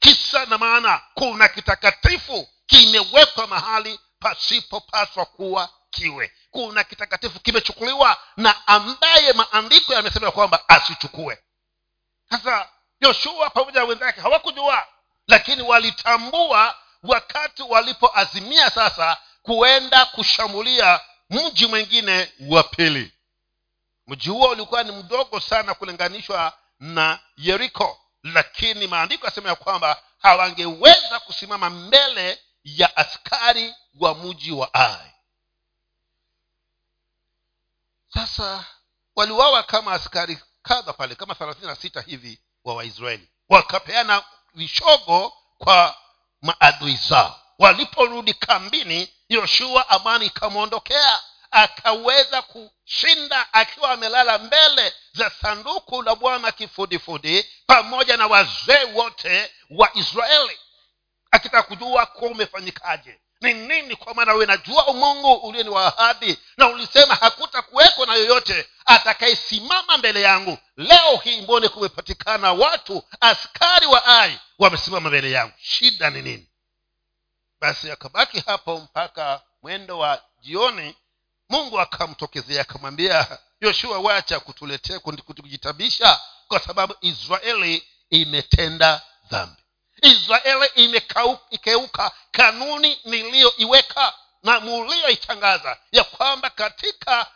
Kisa 0.00 0.46
na 0.46 0.58
maana 0.58 1.02
kuna 1.14 1.48
kitakatifu 1.48 2.48
kimewekwa 2.66 3.46
mahali 3.46 4.00
pasipopaswa 4.18 5.26
kuwa 5.26 5.68
kiwe. 5.90 6.32
Kuna 6.50 6.84
kitakatifu 6.84 7.40
kimechukuliwa 7.40 8.16
na 8.36 8.66
ambaye 8.66 9.32
maandiko 9.32 9.94
yamesema 9.94 10.30
kwamba 10.30 10.68
asichukue. 10.68 11.38
Sasa 12.30 12.68
yoshua 13.04 13.50
pamoja 13.50 13.80
na 13.80 13.86
wenzake 13.86 14.20
hawakujua 14.20 14.86
lakini 15.28 15.62
walitambua 15.62 16.76
wakati 17.02 17.62
walipoazimia 17.62 18.70
sasa 18.70 19.16
kuenda 19.42 20.06
kushambulia 20.06 21.00
mji 21.30 21.66
mwingine 21.66 22.32
wa 22.48 22.62
pili. 22.62 23.12
Mji 24.06 24.28
huo 24.30 24.48
ulikuwa 24.48 24.82
ni 24.82 24.92
mdogo 24.92 25.40
sana 25.40 25.74
kulinganishwa 25.74 26.52
na 26.80 27.18
yeriko 27.36 28.00
lakini 28.22 28.86
maandiko 28.86 29.26
yasema 29.26 29.48
ya 29.48 29.54
kwamba 29.54 30.02
hawangeweza 30.18 31.20
kusimama 31.20 31.70
mbele 31.70 32.38
ya 32.64 32.96
askari 32.96 33.74
wa 34.00 34.14
mji 34.14 34.52
wa 34.52 34.74
ai. 34.74 35.10
Sasa 38.14 38.64
waliwawa 39.16 39.62
kama 39.62 39.92
askari 39.92 40.38
kadha 40.62 40.92
pale 40.92 41.14
kama 41.14 41.34
thelathini 41.34 41.66
na 41.66 41.76
sita 41.76 42.00
hivi 42.00 42.40
wa 42.64 42.74
waisraeli. 42.74 43.28
Wakapeana 43.48 44.24
vishogo 44.54 45.32
kwa 45.58 45.96
maadui 46.42 46.96
zao. 47.08 47.40
Waliporudi 47.58 48.34
kambini 48.34 49.08
yoshua 49.28 49.88
amani 49.88 50.26
ikamwondokea. 50.26 51.20
Akaweza 51.50 52.42
kushinda 52.42 53.52
akiwa 53.52 53.90
amelala 53.90 54.38
mbele 54.38 54.94
za 55.12 55.30
sanduku 55.30 56.02
la 56.02 56.14
bwana 56.16 56.52
kifudifudi 56.52 57.46
pamoja 57.66 58.16
na 58.16 58.26
wazee 58.26 58.84
wote 58.94 59.50
wa 59.70 59.90
israeli. 59.96 60.58
Akitaka 61.30 61.62
kujua 61.62 62.06
kuwa 62.06 62.30
umefanyikaje 62.30 63.20
ni 63.44 63.54
nini 63.54 63.96
kwa 63.96 64.14
maana 64.14 64.32
wewe 64.32 64.46
najua 64.46 64.86
umungu 64.86 65.32
ulio 65.34 65.62
ni 65.62 65.68
wa 65.68 65.98
ahadi 65.98 66.38
na 66.56 66.68
ulisema 66.68 67.14
hakuta 67.14 67.62
kuweko 67.62 68.06
na 68.06 68.14
yoyote 68.14 68.68
atakayesimama 68.86 69.98
mbele 69.98 70.20
yangu? 70.20 70.58
Leo 70.76 71.16
hii 71.24 71.40
mbone 71.40 71.68
kumepatikana 71.68 72.52
watu 72.52 73.02
askari 73.20 73.86
wa 73.86 74.04
ai 74.06 74.38
wamesimama 74.58 75.08
mbele 75.08 75.30
yangu. 75.30 75.52
Shida 75.62 76.10
ni 76.10 76.22
nini? 76.22 76.48
Basi 77.60 77.90
akabaki 77.90 78.40
hapo 78.46 78.76
mpaka 78.80 79.42
mwendo 79.62 79.98
wa 79.98 80.22
jioni 80.40 80.96
mungu 81.48 81.80
akamtokezea 81.80 82.60
akamwambia 82.60 83.38
yoshua 83.60 83.98
wacha 83.98 84.40
kutuletea 84.40 84.98
kujitabisha 84.98 86.20
kwa 86.48 86.60
sababu 86.60 86.94
israeli 87.00 87.84
imetenda 88.10 89.02
dhambi 89.30 89.63
israeli 90.02 90.66
imekeuka 90.74 92.12
kanuni 92.30 92.98
niliyoiweka 93.04 94.14
na 94.42 94.60
mulioitangaza 94.60 95.78
ya 95.92 96.04
kwamba 96.04 96.50
katika 96.50 97.26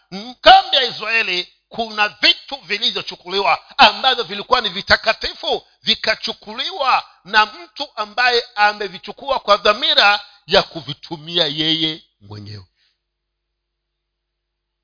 kambi 0.40 0.76
ya 0.76 0.82
israeli 0.82 1.52
kuna 1.68 2.08
vitu 2.08 2.56
vilivyochukuliwa 2.56 3.78
ambavyo 3.78 4.24
vilikuwa 4.24 4.60
ni 4.60 4.68
vitakatifu 4.68 5.66
vikachukuliwa 5.82 7.04
na 7.24 7.46
mtu 7.46 7.88
ambaye 7.96 8.44
amevichukua 8.54 9.40
kwa 9.40 9.56
dhamira 9.56 10.20
ya 10.46 10.62
kuvitumia 10.62 11.46
yeye 11.46 12.02
mwenyewe. 12.20 12.64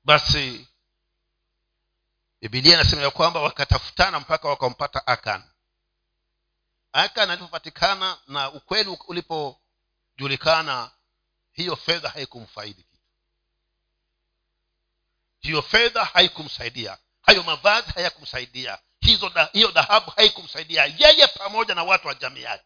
Basi 0.03 0.67
bibilia 2.41 2.73
inasema 2.73 3.01
ya 3.01 3.11
kwamba 3.11 3.41
wakatafutana 3.41 4.19
mpaka 4.19 4.47
wakampata 4.49 5.07
akan 5.07 5.43
akan 6.95 7.29
alipopatikana 7.29 8.17
na 8.27 8.51
ukweli 8.51 8.97
ulipojulikana 9.07 10.91
hiyo 11.51 11.75
fedha 11.75 12.09
haikumfaidi 12.09 12.83
kitu. 12.83 13.03
Hiyo 15.41 15.61
fedha 15.61 16.05
haikumsaidia. 16.05 16.97
Hayo 17.21 17.43
mavazi 17.43 17.91
hayakumsaidia. 17.91 18.77
Hizo 19.01 19.29
da, 19.29 19.49
hiyo 19.53 19.71
dhahabu 19.71 20.11
haikumsaidia. 20.11 20.85
Yeye 20.97 21.27
pamoja 21.27 21.75
na 21.75 21.83
watu 21.83 22.07
wa 22.07 22.13
jamii 22.15 22.41
yake. 22.41 22.63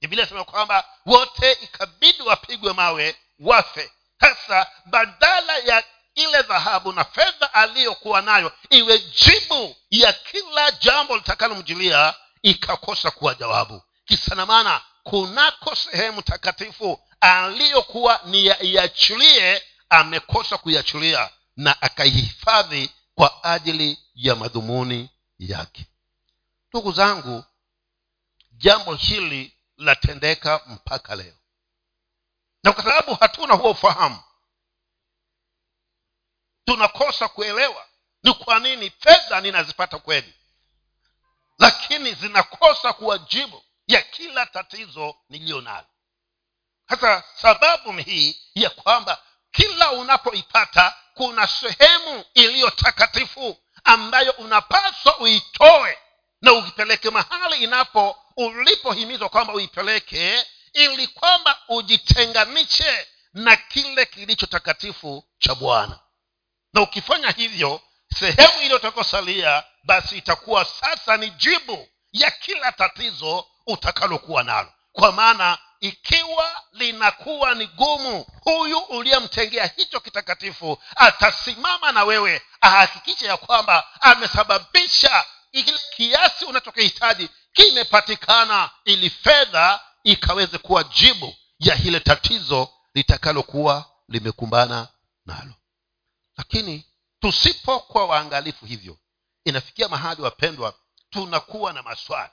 Bibilia 0.00 0.22
inasema 0.24 0.44
kwamba 0.44 0.88
wote 1.06 1.52
ikabidi 1.52 2.22
wapigwe 2.22 2.72
mawe 2.72 3.16
wafe. 3.40 3.92
Sasa 4.20 4.66
badala 4.86 5.56
ya 5.58 5.84
ile 6.14 6.42
dhahabu 6.42 6.92
na 6.92 7.04
fedha 7.04 7.54
aliyokuwa 7.54 8.22
nayo 8.22 8.52
iwe 8.70 8.98
jibu 8.98 9.76
ya 9.90 10.12
kila 10.12 10.70
jambo 10.70 11.16
litakalomjilia 11.16 12.14
ikakosa 12.44 13.10
kuwa 13.10 13.34
jawabu. 13.34 13.82
Kisanamana 14.04 14.82
kunako 15.02 15.74
sehemu 15.74 16.22
takatifu 16.22 17.00
aliyokuwa 17.20 18.20
ni 18.24 18.46
yaiachilie 18.46 19.62
amekosa 19.88 20.58
kuiachilia 20.58 21.30
na 21.56 21.82
akaihifadhi 21.82 22.90
kwa 23.14 23.44
ajili 23.44 23.98
ya 24.14 24.36
madhumuni 24.36 25.10
yake. 25.38 25.86
Ndugu 26.72 26.92
zangu 26.92 27.44
jambo 28.52 28.94
hili 28.94 29.56
latendeka 29.76 30.60
mpaka 30.66 31.16
leo. 31.16 31.34
Na 32.64 32.72
kwa 32.72 32.84
sababu 32.84 33.14
hatuna 33.14 33.54
huo 33.54 33.70
ufahamu 33.70 34.22
tunakosa 36.64 37.28
kuelewa 37.28 37.86
ni 38.22 38.32
kwa 38.34 38.58
nini 38.60 38.90
fedha 38.90 39.40
ninazipata 39.40 39.98
kweli 39.98 40.34
lakini 41.58 42.12
zinakosa 42.14 42.92
kuwajibu 42.92 43.62
ya 43.86 44.02
kila 44.02 44.46
tatizo 44.46 45.16
niliyo 45.28 45.60
nalo. 45.60 45.86
Hasa 46.86 47.24
sababu 47.42 47.92
ni 47.92 48.02
hii 48.02 48.40
ya 48.54 48.70
kwamba 48.70 49.22
kila 49.52 49.92
unapoipata 49.92 50.96
kuna 51.14 51.46
sehemu 51.46 52.24
iliyo 52.34 52.70
takatifu 52.70 53.58
ambayo 53.84 54.32
unapaswa 54.32 55.18
uitoe 55.18 55.98
na 56.42 56.52
uipeleke 56.52 57.10
mahali 57.10 57.64
inapo 57.64 58.16
ulipohimizwa 58.36 59.28
kwamba 59.28 59.52
uipeleke 59.54 60.46
ili 60.72 61.06
kwamba 61.08 61.58
ujitenganishe 61.68 63.06
na 63.32 63.56
kile 63.56 64.06
kilicho 64.06 64.46
takatifu 64.46 65.24
cha 65.38 65.54
bwana. 65.54 65.98
Na 66.72 66.80
ukifanya 66.82 67.30
hivyo 67.30 67.80
sehemu 68.18 68.60
iliyotakosalia 68.62 69.64
basi 69.84 70.18
itakuwa 70.18 70.64
sasa 70.64 71.16
ni 71.16 71.30
jibu 71.30 71.88
ya 72.12 72.30
kila 72.30 72.72
tatizo 72.72 73.46
utakalokuwa 73.66 74.42
nalo. 74.42 74.72
Kwa 74.92 75.12
maana 75.12 75.58
ikiwa 75.80 76.62
linakuwa 76.72 77.54
ni 77.54 77.66
gumu 77.66 78.26
huyu 78.40 78.78
uliyemtengea 78.78 79.66
hicho 79.76 80.00
kitakatifu 80.00 80.78
atasimama 80.96 81.92
na 81.92 82.04
wewe 82.04 82.42
ahakikishe 82.60 83.26
ya 83.26 83.36
kwamba 83.36 83.88
amesababisha 84.00 85.24
ile 85.52 85.78
kiasi 85.96 86.44
unachokihitaji 86.44 87.30
kimepatikana 87.52 88.70
ili 88.84 89.10
fedha 89.10 89.80
ikaweze 90.04 90.58
kuwa 90.58 90.84
jibu 90.84 91.34
ya 91.58 91.74
hile 91.74 92.00
tatizo 92.00 92.68
litakalokuwa 92.94 93.84
limekumbana 94.08 94.88
nalo. 95.26 95.54
Lakini 96.36 96.86
tusipokuwa 97.20 98.06
waangalifu 98.06 98.66
hivyo 98.66 98.98
inafikia 99.44 99.88
mahali 99.88 100.22
wapendwa 100.22 100.74
tunakuwa 101.10 101.72
na 101.72 101.82
maswali. 101.82 102.32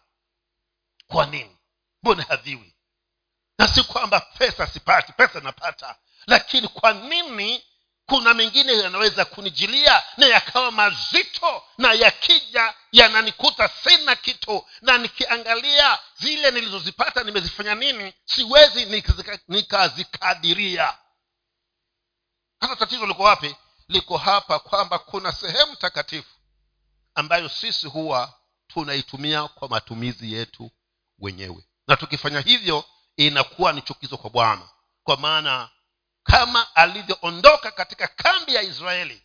Kwa 1.08 1.26
nini? 1.26 1.58
Mbona 2.04 2.24
hadhiwi? 2.24 2.76
Na 3.60 3.68
si 3.68 3.84
kwamba 3.84 4.20
pesa 4.20 4.68
sipati 4.68 5.14
pesa 5.14 5.40
napata. 5.40 5.96
Lakini 6.28 6.68
kwa 6.68 6.94
nini 6.94 7.64
kuna 8.06 8.34
mengine 8.34 8.74
yanaweza 8.74 9.26
kunijilia 9.26 10.04
na 10.18 10.26
yakawa 10.26 10.72
mazito 10.72 11.64
na 11.78 11.94
yakija 11.94 12.74
yananikuta 12.92 13.68
sina 13.68 14.16
kitu? 14.16 14.68
Na 14.82 14.98
nikiangalia 14.98 16.00
zile 16.20 16.52
nilizozipata 16.52 17.24
nimezifanya 17.24 17.76
nini 17.76 18.14
siwezi 18.26 19.02
nikazikadiria. 19.48 20.98
Hata 22.60 22.76
tatizo 22.76 23.06
liko 23.06 23.24
wapi? 23.24 23.56
Liko 23.88 24.18
hapa 24.18 24.60
kwamba 24.60 25.00
kuna 25.00 25.32
sehemu 25.32 25.76
takatifu 25.76 26.41
ambayo 27.16 27.50
sisi 27.50 27.88
huwa 27.88 28.34
tunaitumia 28.68 29.48
kwa 29.48 29.70
matumizi 29.70 30.34
yetu 30.34 30.72
wenyewe. 31.20 31.64
Na 31.88 31.96
tukifanya 31.98 32.40
hivyo 32.40 32.86
inakuwa 33.18 33.74
ni 33.74 33.82
chukizo 33.82 34.18
kwa 34.18 34.30
bwana. 34.30 34.70
Kwa 35.04 35.18
maana 35.18 35.70
kama 36.24 36.76
alivyoondoka 36.76 37.72
katika 37.72 38.08
kambi 38.08 38.56
ya 38.56 38.62
israeli 38.62 39.24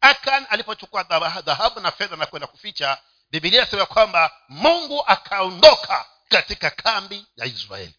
akan 0.00 0.46
alipochukua 0.50 1.02
dhahabu 1.44 1.80
na 1.80 1.90
fedha 1.90 2.16
na 2.16 2.26
kwenda 2.26 2.46
kuficha 2.46 2.98
bibilia 3.30 3.66
sema 3.66 3.86
kwamba 3.86 4.32
mungu 4.48 5.04
akaondoka 5.06 6.06
katika 6.28 6.70
kambi 6.70 7.26
ya 7.36 7.46
israeli. 7.46 7.94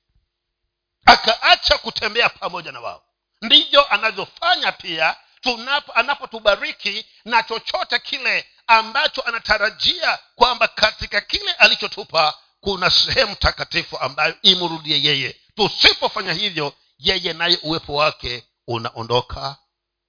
Akaacha 1.05 1.77
kutembea 1.77 2.29
pamoja 2.29 2.71
na 2.71 2.79
wao. 2.79 3.03
Ndivyo 3.41 3.85
anavyofanya 3.93 4.71
pia 4.71 5.15
tunapo 5.41 5.91
anapotubariki 5.93 7.05
na 7.25 7.43
chochote 7.43 7.99
kile 7.99 8.45
ambacho 8.71 9.21
anatarajia 9.21 10.19
kwamba 10.35 10.67
katika 10.67 11.21
kile 11.21 11.51
alichotupa 11.53 12.33
kuna 12.61 12.89
sehemu 12.89 13.35
takatifu 13.35 13.97
ambayo 13.97 14.35
imrudie 14.41 15.03
yeye. 15.03 15.35
Tusipofanya 15.55 16.33
hivyo 16.33 16.73
yeye 16.99 17.33
naye 17.33 17.59
uwepo 17.63 17.95
wake 17.95 18.43
unaondoka 18.67 19.55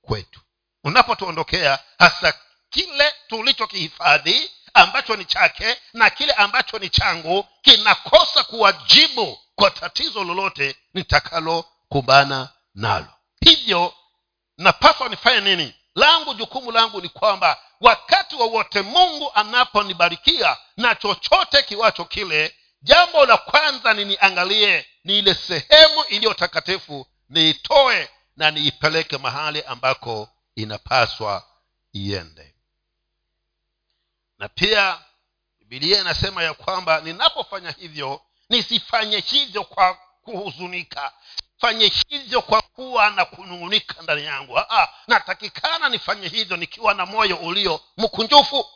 kwetu. 0.03 0.41
Unapotuondokea 0.85 1.79
hasa 1.99 2.35
kile 2.71 3.13
tulichokihifadhi 3.29 4.51
ambacho 4.75 5.17
ni 5.17 5.25
chake 5.25 5.77
na 5.93 6.11
kile 6.11 6.33
ambacho 6.33 6.79
ni 6.79 6.89
changu 6.89 7.47
kinakosa 7.63 8.45
kuwajibu 8.45 9.39
kwa 9.55 9.71
tatizo 9.71 10.25
lolote 10.25 10.77
nitakalokumbana 10.95 12.49
nalo. 12.75 13.07
Hivyo 13.41 13.95
napaswa 14.59 15.09
nifanye 15.09 15.41
nini? 15.41 15.75
Langu 15.95 16.35
jukumu 16.35 16.73
langu 16.73 17.01
ni 17.01 17.09
kwamba 17.09 17.59
wakati 17.83 18.37
wowote 18.37 18.79
wa 18.79 18.85
mungu 18.85 19.31
anaponibarikia 19.35 20.57
na 20.77 20.95
chochote 20.95 21.63
kiwacho 21.63 22.05
kile 22.05 22.55
jambo 22.83 23.27
la 23.27 23.37
kwanza 23.37 23.95
niniangalie 23.95 24.87
ni 25.05 25.19
ile 25.19 25.35
sehemu 25.35 26.05
iliyo 26.09 26.35
takatifu 26.35 27.07
niitoe 27.29 28.11
na 28.37 28.51
niipeleke 28.51 29.19
mahali 29.19 29.63
ambako 29.63 30.29
inapaswa 30.55 31.47
iende. 31.93 32.55
Na 34.39 34.49
pia 34.49 34.99
bibilia 35.59 36.01
inasema 36.01 36.43
ya 36.43 36.55
kwamba 36.55 37.01
ninapofanya 37.01 37.71
hivyo 37.71 38.21
nisifanye 38.49 39.19
hivyo 39.21 39.65
kwa 39.65 39.95
kuhuzunika 40.23 41.13
fanye 41.63 41.93
hivyo 42.09 42.43
kwa 42.43 42.63
kuwa 42.63 43.11
na 43.11 43.25
kunung'unika 43.25 44.03
ndani 44.03 44.25
yangu. 44.25 44.59
Aa, 44.59 44.89
natakikana 45.07 45.89
nifanye 45.89 46.29
hivyo 46.29 46.57
nikiwa 46.57 46.95
na 46.95 47.07
moyo 47.07 47.37
ulio 47.37 47.81
mkunjufu 47.97 48.67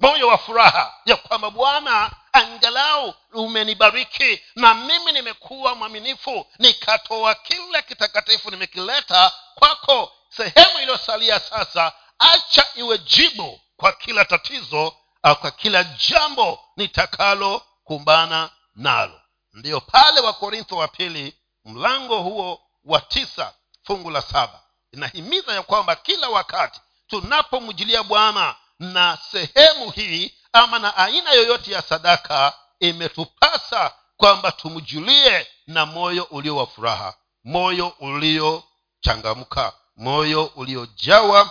moyo 0.00 0.28
wa 0.28 0.38
furaha 0.38 0.94
ya 1.04 1.16
kwamba 1.16 1.50
bwana 1.50 2.10
angalau 2.32 3.14
umenibariki 3.32 4.42
na 4.54 4.74
mimi 4.74 5.12
nimekuwa 5.12 5.74
mwaminifu 5.74 6.46
nikatoa 6.58 7.34
kile 7.34 7.82
kitakatifu 7.82 8.50
nimekileta 8.50 9.32
kwako. 9.54 10.12
Sehemu 10.36 10.78
iliyosalia 10.82 11.40
sasa 11.40 11.92
acha 12.18 12.66
iwe 12.74 12.98
jibu 12.98 13.60
kwa 13.76 13.92
kila 13.92 14.24
tatizo 14.24 14.96
au 15.22 15.36
kwa 15.36 15.50
kila 15.50 15.84
jambo 15.84 16.64
nitakalokumbana 16.76 18.50
nalo. 18.74 19.20
Ndiyo 19.52 19.80
pale 19.80 20.20
wakorintho 20.20 20.76
wa 20.76 20.88
pili 20.88 21.34
mlango 21.66 22.22
huo 22.22 22.62
wa 22.84 23.00
tisa 23.00 23.54
fungu 23.82 24.10
la 24.10 24.22
saba. 24.22 24.62
Inahimiza 24.92 25.52
ya 25.54 25.62
kwamba 25.62 25.96
kila 25.96 26.28
wakati 26.28 26.80
tunapomjilia 27.06 28.02
bwana 28.02 28.56
na 28.78 29.18
sehemu 29.30 29.90
hii 29.90 30.34
ama 30.52 30.78
na 30.78 30.96
aina 30.96 31.32
yoyote 31.32 31.72
ya 31.72 31.82
sadaka 31.82 32.58
imetupasa 32.80 33.92
kwamba 34.16 34.52
tumjulie 34.52 35.46
na 35.66 35.86
moyo 35.86 36.24
ulio 36.24 36.56
wa 36.56 36.66
furaha 36.66 37.14
moyo 37.44 37.88
uliochangamka 37.88 39.72
moyo 39.96 40.44
uliojawa 40.44 41.50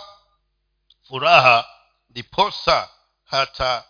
furaha 1.08 1.68
ndiposa 2.10 2.88
hata 3.24 3.84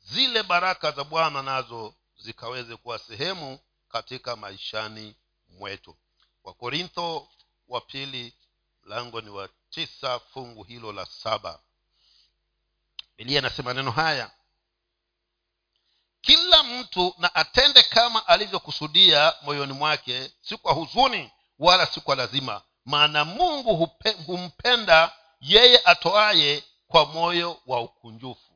zile 0.00 0.42
baraka 0.42 0.90
za 0.90 1.04
bwana 1.04 1.42
nazo 1.42 1.94
zikaweze 2.16 2.76
kuwa 2.76 2.98
sehemu 2.98 3.58
katika 3.88 4.36
maishani 4.36 5.14
mwetu. 5.58 5.96
Wakorintho 6.44 7.28
wa 7.68 7.80
pili 7.80 8.34
mlango 8.84 9.20
ni 9.20 9.30
wa 9.30 9.48
tisa 9.70 10.18
fungu 10.20 10.62
hilo 10.62 10.92
la 10.92 11.06
saba. 11.06 11.60
Bilia 13.16 13.38
anasema 13.38 13.74
neno 13.74 13.90
haya 13.90 14.30
kila 16.20 16.62
mtu 16.62 17.14
na 17.18 17.34
atende 17.34 17.82
kama 17.82 18.26
alivyokusudia 18.26 19.34
moyoni 19.42 19.72
mwake 19.72 20.30
si 20.42 20.56
kwa 20.56 20.72
huzuni 20.72 21.30
wala 21.58 21.86
si 21.86 22.00
kwa 22.00 22.16
lazima. 22.16 22.62
Maana 22.84 23.24
mungu 23.24 23.90
humpenda 24.26 25.12
yeye 25.40 25.80
atoaye 25.84 26.64
kwa 26.88 27.06
moyo 27.06 27.60
wa 27.66 27.80
ukunjufu. 27.80 28.52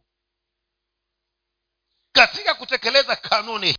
Katika 2.13 2.55
kutekeleza 2.55 3.17
kanuni 3.17 3.77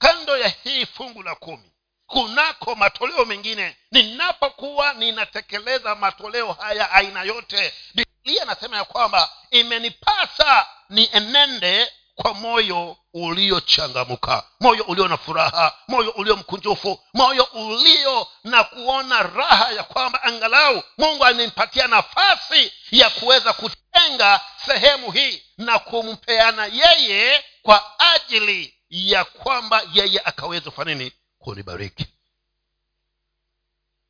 kando 0.00 0.36
ya 0.38 0.48
hii 0.64 0.86
fungu 0.86 1.22
la 1.22 1.34
kumi 1.34 1.70
kunako 2.06 2.74
matoleo 2.74 3.24
mengine. 3.24 3.76
Ninapokuwa 3.92 4.92
ninatekeleza 4.94 5.94
matoleo 5.94 6.52
haya 6.52 6.90
aina 6.90 7.22
yote 7.22 7.74
biblia 7.94 8.42
anasema 8.42 8.76
ya 8.76 8.84
kwamba 8.84 9.30
imenipasa 9.50 10.66
nienende 10.88 11.92
kwa 12.14 12.34
moyo 12.34 12.96
uliochangamuka 13.14 14.42
moyo 14.60 14.84
ulio 14.84 15.08
na 15.08 15.16
furaha 15.16 15.74
moyo 15.88 16.10
ulio 16.10 16.36
mkunjufu 16.36 17.00
moyo 17.14 17.44
ulio 17.44 18.26
na 18.44 18.64
kuona 18.64 19.22
raha 19.22 19.72
ya 19.72 19.82
kwamba 19.82 20.22
angalau 20.22 20.82
mungu 20.98 21.24
amenipatia 21.24 21.86
nafasi 21.86 22.72
ya 22.90 23.10
kuweza 23.10 23.52
kutenga 23.52 24.40
sehemu 24.66 25.10
hii 25.12 25.42
na 25.58 25.78
kumpeana 25.78 26.66
yeye 26.66 27.44
kwa 27.62 28.00
ajili 28.14 28.74
ya 28.90 29.24
kwamba 29.24 29.82
yeye 29.92 30.20
akaweza 30.24 30.70
kufanya 30.70 30.94
nini? 30.94 31.12
Kunibariki. 31.38 32.06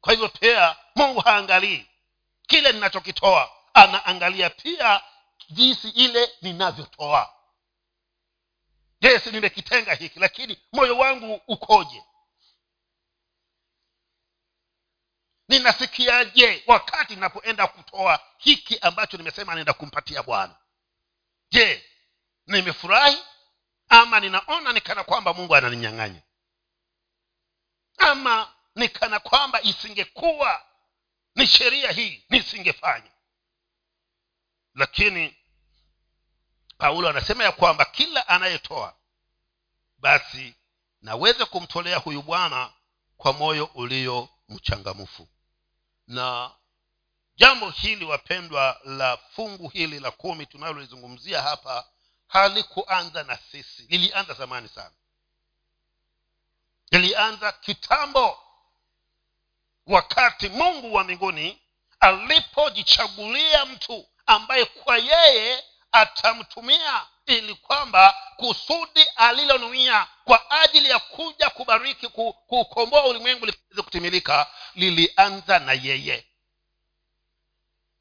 Kwa 0.00 0.12
hivyo 0.12 0.28
pia 0.28 0.76
mungu 0.94 1.20
haangalii. 1.20 1.86
Kile 2.46 2.72
ninachokitoa 2.72 3.50
anaangalia 3.74 4.50
pia 4.50 5.02
jinsi 5.50 5.88
ile 5.88 6.30
ninavyotoa. 6.42 7.34
Jesi 9.00 9.30
nimekitenga 9.30 9.94
hiki 9.94 10.18
lakini 10.20 10.58
moyo 10.72 10.98
wangu 10.98 11.40
ukoje? 11.48 12.04
Ninasikiaje 15.48 16.64
wakati 16.66 17.14
ninapoenda 17.14 17.66
kutoa 17.66 18.20
hiki 18.38 18.78
ambacho 18.78 19.16
nimesema 19.16 19.54
naenda 19.54 19.72
kumpatia 19.72 20.22
bwana? 20.22 20.56
Je 21.50 21.84
nimefurahi 22.46 23.18
ama 23.90 24.20
ninaona 24.20 24.72
nikana 24.72 25.04
kwamba 25.04 25.34
mungu 25.34 25.56
ananinyang'anya. 25.56 26.22
Ama 27.98 28.54
nikana 28.74 29.20
kwamba 29.20 29.62
isingekuwa 29.62 30.66
ni 31.34 31.46
sheria 31.46 31.90
hii 31.92 32.24
nisingefanya. 32.30 33.10
Lakini 34.74 35.36
paulo 36.78 37.08
anasema 37.08 37.44
ya 37.44 37.52
kwamba 37.52 37.84
kila 37.84 38.28
anayetoa 38.28 38.96
basi 39.98 40.54
naweze 41.02 41.44
kumtolea 41.44 41.98
huyu 41.98 42.22
bwana 42.22 42.72
kwa 43.16 43.32
moyo 43.32 43.64
ulio 43.64 44.28
mchangamfu. 44.48 45.28
Na 46.06 46.50
jambo 47.34 47.70
hili 47.70 48.04
wapendwa 48.04 48.80
la 48.84 49.16
fungu 49.16 49.68
hili 49.68 50.00
la 50.00 50.10
kumi 50.10 50.46
tunalolizungumzia 50.46 51.42
hapa 51.42 51.89
halikuanza 52.30 53.22
na 53.22 53.36
sisi. 53.36 53.82
Lilianza 53.88 54.34
zamani 54.34 54.68
sana. 54.68 54.90
Lilianza 56.90 57.52
kitambo. 57.52 58.38
Wakati 59.86 60.48
mungu 60.48 60.94
wa 60.94 61.04
mbinguni 61.04 61.58
alipojichagulia 62.00 63.66
mtu 63.66 64.06
ambaye 64.26 64.64
kwa 64.64 64.98
yeye 64.98 65.64
atamtumia 65.92 67.06
ili 67.26 67.54
kwamba 67.54 68.14
kusudi 68.36 69.02
alilonuia 69.16 70.06
kwa 70.24 70.50
ajili 70.50 70.90
ya 70.90 70.98
kuja 70.98 71.50
kubariki 71.50 72.08
kuukomboa 72.08 73.06
ulimwengu 73.06 73.46
liweze 73.46 73.82
kutimilika 73.82 74.46
lilianza 74.74 75.58
na 75.58 75.72
yeye. 75.72 76.26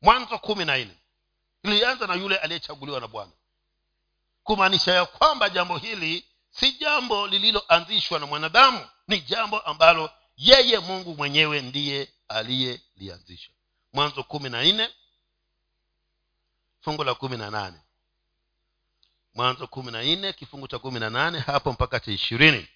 Mwanzo 0.02 0.38
kumi 0.40 0.66
na 0.66 0.78
nne. 0.78 0.98
Lilianza 1.64 2.08
na 2.08 2.14
yule 2.16 2.38
aliyechaguliwa 2.38 3.00
na 3.00 3.08
bwana 3.08 3.32
kumaanisha 4.50 4.92
ya 4.94 5.06
kwamba 5.06 5.50
jambo 5.50 5.78
hili 5.78 6.26
si 6.52 6.72
jambo 6.72 7.28
lililoanzishwa 7.28 8.20
na 8.20 8.26
mwanadamu. 8.26 8.86
Ni 9.08 9.22
jambo 9.22 9.60
ambalo 9.60 10.10
yeye 10.38 10.80
mungu 10.80 11.16
mwenyewe 11.16 11.62
ndiye 11.62 12.10
aliyelianzisha. 12.28 13.50
Mwanzo 13.94 14.24
kumi 14.24 14.50
na 14.50 14.64
nne 14.64 14.90
fungu 16.82 17.04
la 17.04 17.14
kumi 17.16 17.38
na 17.38 17.52
nane. 17.52 17.78
Mwanzo 19.36 19.68
kumi 19.68 19.92
na 19.92 20.04
nne 20.04 20.34
kifungu 20.34 20.68
cha 20.68 20.80
kumi 20.80 21.00
na 21.00 21.10
nane 21.10 21.40
hapo 21.40 21.72
mpaka 21.72 22.00
cha 22.00 22.12
ishirini. 22.12 22.68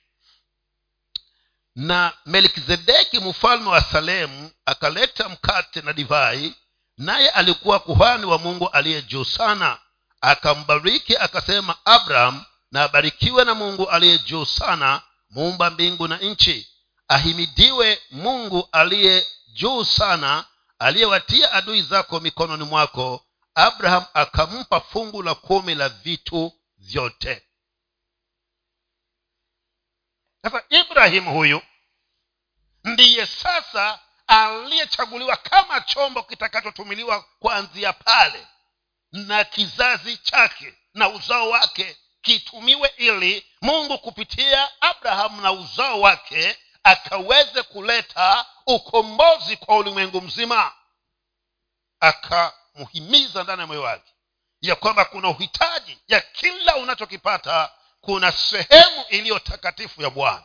Na 1.76 2.14
melkizedeki 2.26 3.20
mfalme 3.20 3.70
wa 3.70 3.82
salemu 3.82 4.52
akaleta 4.66 5.30
mkate 5.30 5.82
na 5.82 5.94
divai 5.94 6.56
naye 6.98 7.30
alikuwa 7.30 7.80
kuhani 7.80 8.26
wa 8.26 8.38
mungu 8.38 8.70
aliye 8.70 9.02
juu 9.02 9.24
sana 9.26 9.80
akambariki 10.24 11.18
akasema 11.18 11.86
abraham 11.86 12.46
na 12.72 12.84
abarikiwe 12.84 13.44
na 13.46 13.54
mungu 13.56 13.90
aliye 13.90 14.20
juu 14.20 14.46
sana 14.46 15.02
muumba 15.30 15.70
mbingu 15.70 16.08
na 16.08 16.18
nchi. 16.18 16.70
Ahimidiwe 17.08 18.02
mungu 18.12 18.70
aliye 18.72 19.28
juu 19.48 19.84
sana 19.86 20.46
aliyewatia 20.80 21.54
adui 21.54 21.82
zako 21.82 22.20
mikononi 22.20 22.64
mwako. 22.64 23.26
Abraham 23.56 24.06
akampa 24.14 24.80
fungu 24.82 25.24
la 25.24 25.36
kumi 25.36 25.76
la 25.76 25.90
vitu 25.90 26.54
vyote. 26.78 27.48
Sasa 30.44 30.64
ibrahimu 30.70 31.34
huyu 31.34 31.62
ndiye 32.84 33.26
sasa 33.26 34.00
aliyechaguliwa 34.28 35.38
kama 35.38 35.82
chombo 35.82 36.24
kitakachotumiliwa 36.24 37.26
kuanzia 37.40 37.94
pale 37.94 38.48
na 39.14 39.44
kizazi 39.44 40.18
chake 40.18 40.74
na 40.94 41.10
uzao 41.10 41.50
wake 41.50 41.98
kitumiwe 42.22 42.94
ili 42.98 43.46
mungu 43.62 43.98
kupitia 44.00 44.82
abrahamu 44.82 45.42
na 45.42 45.52
uzao 45.52 46.02
wake 46.02 46.58
akaweze 46.84 47.64
kuleta 47.64 48.46
ukombozi 48.68 49.58
kwa 49.58 49.78
ulimwengu 49.78 50.22
mzima. 50.22 50.72
Akamhimiza 52.00 53.44
ndani 53.44 53.62
ya 53.62 53.68
moyo 53.68 53.82
wake 53.82 54.14
ya 54.62 54.76
kwamba 54.76 55.06
kuna 55.06 55.30
uhitaji 55.30 55.98
ya 56.08 56.22
kila 56.22 56.76
unachokipata 56.76 57.72
kuna 58.02 58.32
sehemu 58.32 59.06
iliyo 59.10 59.40
takatifu 59.40 60.02
ya 60.02 60.10
bwana. 60.10 60.44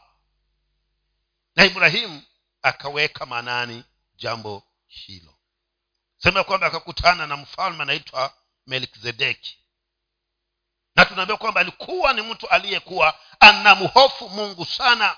Na 1.57 1.65
ibrahimu 1.65 2.23
akaweka 2.63 3.27
maanani 3.27 3.85
jambo 4.17 4.63
hilo. 4.87 5.35
Sema 6.17 6.45
kwamba 6.45 6.67
akakutana 6.67 7.27
na 7.27 7.37
mfalme 7.37 7.83
anaitwa 7.83 8.35
melkizedeki. 8.69 9.59
Na 10.97 11.05
tunaambia 11.05 11.37
kwamba 11.37 11.61
alikuwa 11.61 12.13
ni 12.13 12.23
mtu 12.23 12.49
aliyekuwa 12.49 13.19
anamhofu 13.41 14.29
mungu 14.29 14.65
sana. 14.67 15.17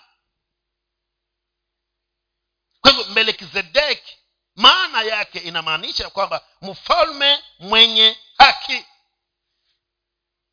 Kwa 2.80 2.90
hivyo 2.90 3.04
melkizedeki 3.14 4.18
maana 4.56 5.02
yake 5.02 5.38
inamaanisha 5.38 6.10
kwamba 6.10 6.44
mfalme 6.62 7.42
mwenye 7.58 8.16
haki. 8.38 8.84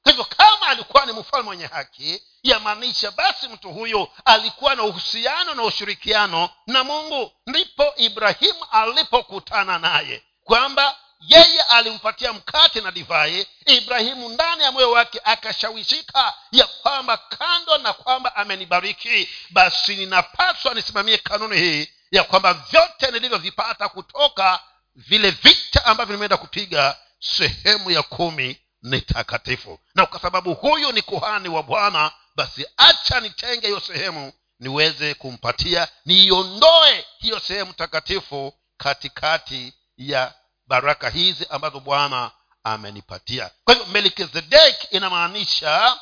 Kwa 0.03 0.12
hivyo 0.12 0.25
kama 0.25 0.67
alikuwa 0.67 1.05
ni 1.05 1.12
mfalme 1.13 1.45
mwenye 1.45 1.65
haki 1.65 2.23
yamaanisha 2.43 3.12
basi 3.12 3.47
mtu 3.47 3.69
huyo 3.73 4.12
alikuwa 4.25 4.75
na 4.75 4.83
uhusiano 4.83 5.53
na 5.53 5.63
ushirikiano 5.63 6.49
na 6.67 6.83
mungu. 6.83 7.31
Ndipo 7.47 7.93
ibrahimu 7.95 8.65
alipokutana 8.71 9.79
naye 9.79 10.23
kwamba 10.43 10.99
yeye 11.19 11.62
alimpatia 11.62 12.34
mkate 12.34 12.82
na 12.82 12.91
divai 12.91 13.47
ibrahimu 13.65 14.30
ndani 14.30 14.63
ya 14.63 14.71
moyo 14.71 14.91
wake 14.91 15.21
akashawishika 15.23 16.34
ya 16.51 16.67
kwamba 16.67 17.17
kando 17.17 17.77
na 17.77 17.93
kwamba 17.93 18.36
amenibariki 18.36 19.30
basi 19.49 19.95
ninapaswa 19.95 20.73
nisimamie 20.73 21.17
kanuni 21.17 21.58
hii 21.58 21.88
ya 22.12 22.23
kwamba 22.23 22.53
vyote 22.53 23.12
nilivyovipata 23.12 23.89
kutoka 23.89 24.60
vile 24.95 25.32
vita 25.32 25.86
ambavyo 25.86 26.15
nimeenda 26.15 26.38
kupiga 26.38 26.97
sehemu 27.19 27.91
ya 27.91 28.03
kumi 28.03 28.58
ni 28.82 29.01
takatifu. 29.01 29.80
Na 29.95 30.06
kwa 30.06 30.19
sababu 30.19 30.53
huyu 30.53 30.91
ni 30.91 31.01
kuhani 31.01 31.49
wa 31.49 31.63
bwana 31.63 32.12
basi 32.36 32.65
acha 32.77 33.19
nitenge 33.19 33.67
hiyo 33.67 33.80
sehemu 33.80 34.34
niweze 34.60 35.13
kumpatia 35.13 35.88
niiondoe 36.06 37.06
hiyo 37.19 37.39
sehemu 37.39 37.73
takatifu 37.73 38.53
katikati 38.77 39.73
ya 39.97 40.34
baraka 40.67 41.10
hizi 41.10 41.47
ambazo 41.49 41.80
bwana 41.80 42.32
amenipatia. 42.63 43.51
Kwa 43.65 43.73
hivyo 43.73 43.89
melkizedek 43.93 44.88
inamaanisha 44.93 45.99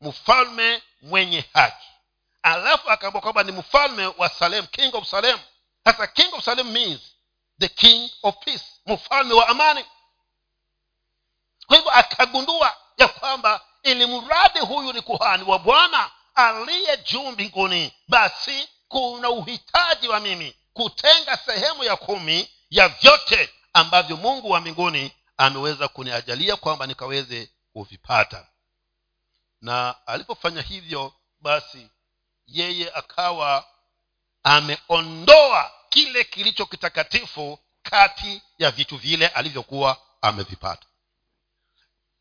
mfalme 0.00 0.82
mwenye 1.02 1.44
haki. 1.52 1.86
Alafu 2.42 2.90
akaambia 2.90 3.20
kwamba 3.20 3.42
ni 3.42 3.52
mfalme 3.52 4.06
wa 4.06 4.28
salem 4.28 4.66
king 4.66 4.94
of 4.94 5.08
salem. 5.08 5.38
Sasa 5.84 6.06
king 6.06 6.34
of 6.34 6.44
salem 6.44 6.70
means 6.70 7.00
the 7.60 7.68
king 7.68 8.10
of 8.22 8.34
peace 8.44 8.64
mfalme 8.86 9.34
wa 9.34 9.48
amani. 9.48 9.84
Kwa 11.66 11.76
hivyo 11.76 11.92
akagundua 11.92 12.76
ya 12.98 13.08
kwamba 13.08 13.60
ili 13.82 14.06
mradi 14.06 14.58
huyu 14.58 14.92
ni 14.92 15.00
kuhani 15.02 15.44
wa 15.44 15.58
bwana 15.58 16.10
aliye 16.34 16.96
juu 16.96 17.30
mbinguni 17.30 17.92
basi 18.08 18.68
kuna 18.88 19.30
uhitaji 19.30 20.08
wa 20.08 20.20
mimi 20.20 20.56
kutenga 20.72 21.36
sehemu 21.36 21.84
ya 21.84 21.96
kumi 21.96 22.50
ya 22.70 22.88
vyote 22.88 23.50
ambavyo 23.72 24.16
mungu 24.16 24.50
wa 24.50 24.60
mbinguni 24.60 25.12
ameweza 25.36 25.88
kuniajalia 25.88 26.56
kwamba 26.56 26.86
nikaweze 26.86 27.50
kuvipata. 27.72 28.48
Na 29.60 30.06
alipofanya 30.06 30.62
hivyo 30.62 31.12
basi 31.40 31.90
yeye 32.46 32.92
akawa 32.94 33.66
ameondoa 34.42 35.72
kile 35.88 36.24
kilicho 36.24 36.66
kitakatifu 36.66 37.58
kati 37.82 38.42
ya 38.58 38.70
vitu 38.70 38.96
vile 38.96 39.28
alivyokuwa 39.28 39.96
amevipata. 40.22 40.86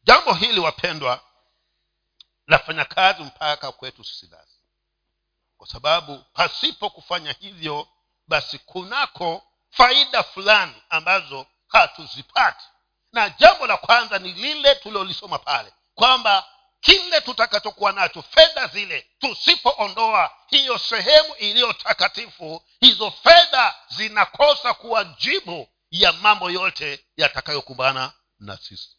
Jambo 0.04 0.34
hili 0.34 0.60
wapendwa 0.60 1.22
lafanya 2.48 2.86
kazi 2.86 3.24
mpaka 3.24 3.72
kwetu 3.72 4.04
sisi 4.04 4.28
basi. 4.28 4.58
Kwa 5.58 5.68
sababu 5.68 6.18
pasipo 6.34 6.90
kufanya 6.90 7.32
hivyo 7.40 7.88
basi 8.28 8.60
kunako 8.60 9.44
faida 9.72 10.24
fulani 10.24 10.76
ambazo 10.90 11.46
hatuzipati. 11.68 12.66
Na 13.14 13.30
jambo 13.30 13.68
la 13.68 13.78
kwanza 13.78 14.20
ni 14.20 14.34
lile 14.34 14.76
tulilolisoma 14.76 15.38
pale 15.40 15.74
kwamba 15.96 16.46
kile 16.82 17.22
tutakachokuwa 17.22 17.92
nacho 17.92 18.22
fedha 18.22 18.68
zile 18.68 19.08
tusipoondoa 19.20 20.32
hiyo 20.48 20.78
sehemu 20.78 21.36
iliyo 21.36 21.74
takatifu 21.74 22.64
hizo 22.80 23.12
fedha 23.12 23.76
zinakosa 23.90 24.74
kuwa 24.74 25.04
jibu 25.04 25.68
ya 25.92 26.14
mambo 26.14 26.50
yote 26.52 27.06
yatakayokumbana 27.18 28.14
na 28.40 28.58
sisi. 28.58 28.90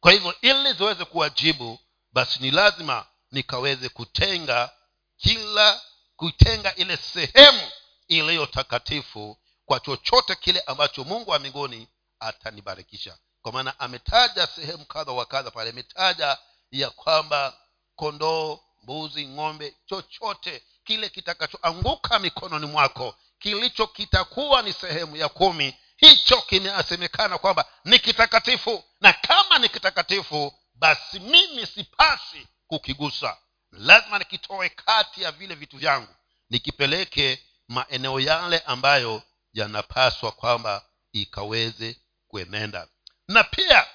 Kwa 0.00 0.12
hivyo 0.12 0.34
ili 0.40 0.72
ziweze 0.72 1.04
kuwajibu 1.04 1.78
basi 2.12 2.38
ni 2.42 2.50
lazima 2.50 3.06
nikaweze 3.30 3.88
kutenga 3.88 4.70
kila 5.16 5.80
kuitenga 6.16 6.74
ile 6.74 6.96
sehemu 6.96 7.70
iliyo 8.18 8.46
takatifu 8.46 9.38
kwa 9.64 9.80
chochote 9.80 10.34
kile 10.34 10.60
ambacho 10.60 11.04
mungu 11.04 11.30
wa 11.30 11.38
mbinguni 11.38 11.88
atanibarikisha. 12.20 13.18
Kwa 13.42 13.52
maana 13.52 13.78
ametaja 13.80 14.46
sehemu 14.46 14.84
kadha 14.84 15.12
wa 15.12 15.26
kadha 15.26 15.50
pale 15.50 15.70
ametaja 15.70 16.38
ya 16.70 16.90
kwamba 16.90 17.56
kondoo 17.96 18.60
mbuzi 18.82 19.26
ng'ombe 19.28 19.74
chochote 19.86 20.62
kile 20.84 21.08
kitakachoanguka 21.08 22.18
mikononi 22.18 22.66
mwako 22.66 23.14
kilicho 23.38 23.86
kitakuwa 23.86 24.62
ni 24.62 24.72
sehemu 24.72 25.16
ya 25.16 25.28
kumi 25.28 25.74
hicho 25.96 26.42
kimeasemekana 26.42 27.38
kwamba 27.38 27.64
ni 27.84 27.98
kitakatifu. 27.98 28.84
Na 29.00 29.12
kama 29.12 29.58
ni 29.58 29.68
kitakatifu 29.68 30.54
basi 30.74 31.20
mimi 31.20 31.66
sipasi 31.66 32.46
kukigusa. 32.66 33.36
Lazima 33.72 34.18
nikitoe 34.18 34.68
kati 34.68 35.22
ya 35.22 35.32
vile 35.32 35.54
vitu 35.54 35.76
vyangu 35.78 36.14
nikipeleke 36.50 37.42
maeneo 37.72 38.20
yale 38.20 38.58
ambayo 38.66 39.22
yanapaswa 39.54 40.32
kwamba 40.32 40.84
ikaweze 41.12 41.96
kuenenda. 42.28 42.86
Na 43.28 43.44
pia 43.44 43.86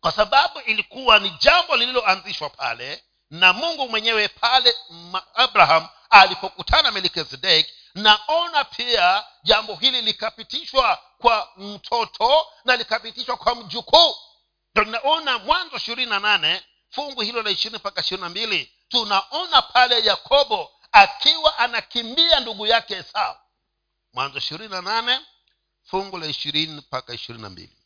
kwa 0.00 0.12
sababu 0.12 0.60
ilikuwa 0.60 1.18
ni 1.18 1.30
jambo 1.30 1.76
lililoanzishwa 1.76 2.50
pale 2.50 3.04
na 3.30 3.52
mungu 3.52 3.88
mwenyewe 3.88 4.28
pale 4.28 4.74
abraham 5.34 5.88
alipokutana 6.10 6.90
melkizedek 6.90 7.66
naona 7.94 8.64
pia 8.64 9.24
jambo 9.42 9.74
hili 9.74 10.02
likapitishwa 10.02 10.98
kwa 11.18 11.48
mtoto 11.56 12.46
na 12.64 12.76
likapitishwa 12.76 13.36
kwa 13.36 13.54
mjukuu. 13.54 14.14
Ndo 14.74 14.84
naona 14.84 15.38
mwanzo 15.38 15.76
ishirini 15.76 16.10
na 16.10 16.20
nane 16.20 16.62
fungu 16.90 17.20
hilo 17.20 17.42
la 17.42 17.50
ishirini 17.50 17.78
mpaka 17.78 18.00
ishirini 18.00 18.22
na 18.22 18.28
mbili 18.28 18.72
tunaona 18.88 19.62
pale 19.62 20.00
yakobo 20.04 20.70
akiwa 20.96 21.58
anakimbia 21.58 22.40
ndugu 22.40 22.66
yake 22.66 22.94
esau. 22.94 23.36
Mwanzo 24.12 24.38
ishirini 24.38 24.70
na 24.70 24.82
nane 24.82 25.20
fungu 25.82 26.18
la 26.18 26.26
ishirini 26.26 26.72
mpaka 26.72 27.14
ishirini 27.14 27.42
na 27.42 27.50
mbili. 27.50 27.76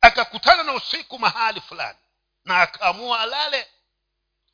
Akakutana 0.00 0.62
na 0.62 0.72
usiku 0.74 1.18
mahali 1.18 1.60
fulani 1.60 1.98
na 2.44 2.60
akaamua 2.62 3.20
alale. 3.20 3.68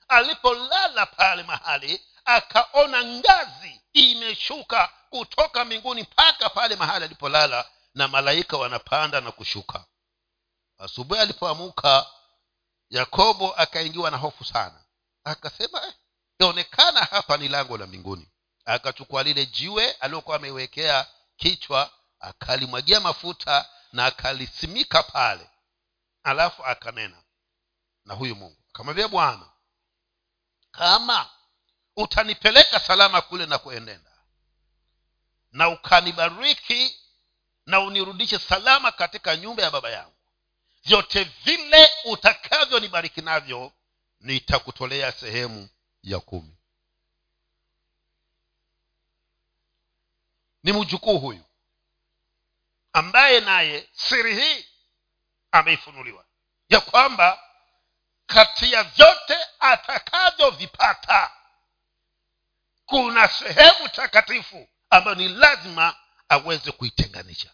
Alipolala 0.08 1.06
pale 1.06 1.42
mahali 1.42 2.04
akaona 2.24 3.04
ngazi 3.04 3.80
imeshuka 3.92 4.92
kutoka 5.10 5.64
mbinguni 5.64 6.02
mpaka 6.02 6.48
pale 6.48 6.76
mahali 6.76 7.04
alipolala 7.04 7.70
na 7.94 8.08
malaika 8.08 8.56
wanapanda 8.56 9.20
na 9.20 9.32
kushuka. 9.32 9.84
Asubuhi 10.78 11.20
alipoamuka 11.20 12.06
yakobo 12.90 13.52
akaingiwa 13.54 14.10
na 14.10 14.16
hofu 14.16 14.44
sana. 14.44 14.80
Akasema 15.24 15.86
eh, 15.86 15.92
yaonekana 16.38 17.00
hapa 17.04 17.36
ni 17.36 17.48
lango 17.48 17.78
la 17.78 17.86
mbinguni. 17.86 18.28
Akachukua 18.64 19.22
lile 19.22 19.46
jiwe 19.46 19.92
aliyokuwa 19.92 20.36
ameiwekea 20.36 21.06
kichwa 21.36 21.90
akalimwagia 22.20 23.00
mafuta 23.00 23.68
na 23.92 24.06
akalisimika 24.06 25.02
pale. 25.02 25.50
Alafu 26.22 26.64
akanena 26.64 27.22
na 28.04 28.14
huyu 28.14 28.36
mungu. 28.36 28.56
Akamwambia 28.74 29.08
bwana 29.08 29.50
kama 30.70 31.30
utanipeleka 31.96 32.80
salama 32.80 33.20
kule 33.20 33.46
na 33.46 33.58
kuendenda 33.58 34.10
na 35.52 35.68
ukanibariki 35.68 36.96
na 37.66 37.80
unirudishe 37.80 38.38
salama 38.38 38.92
katika 38.92 39.36
nyumba 39.36 39.62
ya 39.62 39.70
baba 39.70 39.90
yangu 39.90 40.12
vyote 40.84 41.24
vile 41.24 41.90
utakavyonibariki 42.04 43.20
navyo 43.20 43.72
nitakutolea 44.20 45.12
sehemu 45.12 45.68
ya 46.10 46.20
kumi. 46.20 46.56
Ni 50.62 50.72
mjukuu 50.72 51.18
huyu 51.18 51.44
ambaye 52.92 53.40
naye 53.40 53.88
siri 53.92 54.40
hii 54.40 54.66
ameifunuliwa 55.52 56.24
ya 56.68 56.80
kwamba 56.80 57.42
kati 58.26 58.72
ya 58.72 58.82
vyote 58.84 59.38
atakavyovipata 59.58 61.30
kuna 62.86 63.28
sehemu 63.28 63.88
takatifu 63.88 64.68
ambayo 64.90 65.14
ni 65.16 65.28
lazima 65.28 65.96
aweze 66.28 66.72
kuitenganisha. 66.72 67.52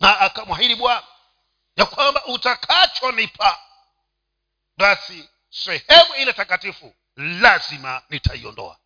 Na 0.00 0.20
akamwahidi 0.20 0.74
bwana 0.74 1.06
ya 1.76 1.86
kwamba 1.86 2.24
utakachonipa 2.26 3.58
basi 4.76 5.28
sehemu 5.50 6.14
ile 6.18 6.32
takatifu 6.32 6.94
lazima 7.16 8.02
nitaiondoa. 8.08 8.78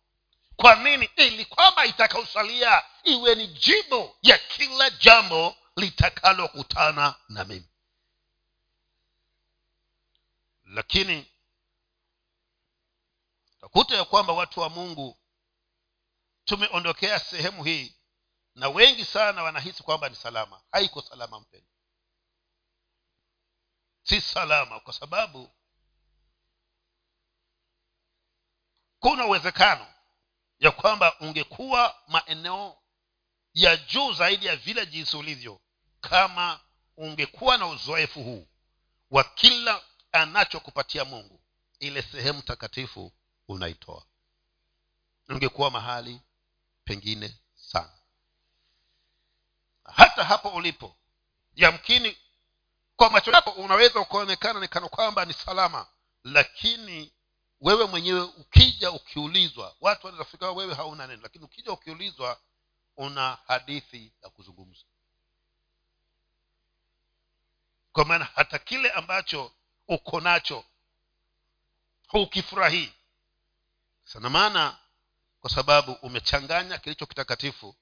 Kwa 0.55 0.75
nini? 0.75 1.09
Ili 1.15 1.45
kwamba 1.45 1.85
itakaosalia 1.85 2.83
iwe 3.03 3.35
ni 3.35 3.47
jibu 3.47 4.15
ya 4.21 4.37
kila 4.37 4.89
jambo 4.89 5.55
litakalokutana 5.75 7.15
na 7.29 7.43
mimi. 7.45 7.69
Lakini 10.65 11.31
takuta 13.61 13.95
ya 13.95 14.05
kwamba 14.05 14.33
watu 14.33 14.59
wa 14.59 14.69
mungu 14.69 15.17
tumeondokea 16.45 17.19
sehemu 17.19 17.63
hii 17.63 17.95
na 18.55 18.69
wengi 18.69 19.05
sana 19.05 19.43
wanahisi 19.43 19.83
kwamba 19.83 20.09
ni 20.09 20.15
salama. 20.15 20.61
Haiko 20.71 21.01
salama 21.01 21.39
mpendo 21.39 21.67
si 24.03 24.21
salama 24.21 24.79
kwa 24.79 24.93
sababu 24.93 25.51
kuna 29.05 29.25
uwezekano 29.25 29.87
ya 30.59 30.71
kwamba 30.71 31.19
ungekuwa 31.19 31.95
maeneo 32.07 32.77
ya 33.53 33.77
juu 33.77 34.13
zaidi 34.13 34.45
ya 34.45 34.55
vile 34.55 34.85
jinsi 34.85 35.17
ulivyo 35.17 35.61
kama 36.01 36.59
ungekuwa 36.97 37.57
na 37.57 37.67
uzoefu 37.67 38.23
huu 38.23 38.47
wa 39.11 39.23
kila 39.23 39.81
anachokupatia 40.11 41.05
mungu 41.05 41.41
ile 41.79 42.01
sehemu 42.01 42.41
takatifu 42.41 43.11
unaitoa. 43.47 44.05
Ungekuwa 45.29 45.71
mahali 45.71 46.21
pengine 46.83 47.37
sana. 47.55 47.97
Hata 49.83 50.23
hapo 50.23 50.49
ulipo 50.49 50.95
yamkini 51.55 52.17
kwa 52.95 53.09
macho 53.09 53.31
yako 53.31 53.49
unaweza 53.51 53.99
ukaonekana 53.99 54.59
nikana 54.59 54.89
kwamba 54.89 55.25
ni 55.25 55.33
salama 55.33 55.87
lakini 56.23 57.11
wewe 57.61 57.85
mwenyewe 57.85 58.21
ukija 58.21 58.91
ukiulizwa 58.91 59.75
watu 59.81 60.07
wanaweza 60.07 60.51
wewe 60.51 60.73
hauna 60.75 61.07
neno 61.07 61.21
lakini 61.21 61.45
ukija 61.45 61.71
ukiulizwa 61.71 62.39
una 62.97 63.37
hadithi 63.47 64.13
ya 64.23 64.29
kuzungumza. 64.29 64.83
Kwa 67.91 68.05
maana 68.05 68.25
hata 68.25 68.59
kile 68.59 68.91
ambacho 68.91 69.51
uko 69.87 70.21
nacho 70.21 70.65
hukifurahii 72.07 72.93
sana 74.03 74.29
maana 74.29 74.77
kwa 75.41 75.49
sababu 75.49 75.91
umechanganya 75.91 76.77
kilicho 76.77 77.05
kitakatifu 77.05 77.75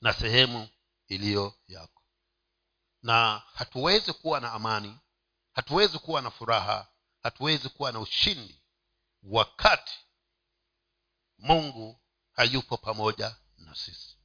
na 0.00 0.12
sehemu 0.12 0.68
iliyo 1.08 1.54
yako. 1.68 2.02
Na 3.02 3.42
hatuwezi 3.54 4.12
kuwa 4.12 4.40
na 4.40 4.52
amani 4.52 4.98
hatuwezi 5.52 5.98
kuwa 5.98 6.22
na 6.22 6.30
furaha 6.30 6.88
hatuwezi 7.22 7.68
kuwa 7.68 7.92
na 7.92 8.00
ushindi 8.00 8.60
wakati 9.22 9.98
mungu 11.38 12.00
hayupo 12.32 12.76
pamoja 12.76 13.36
na 13.58 13.74
sisi. 13.74 14.16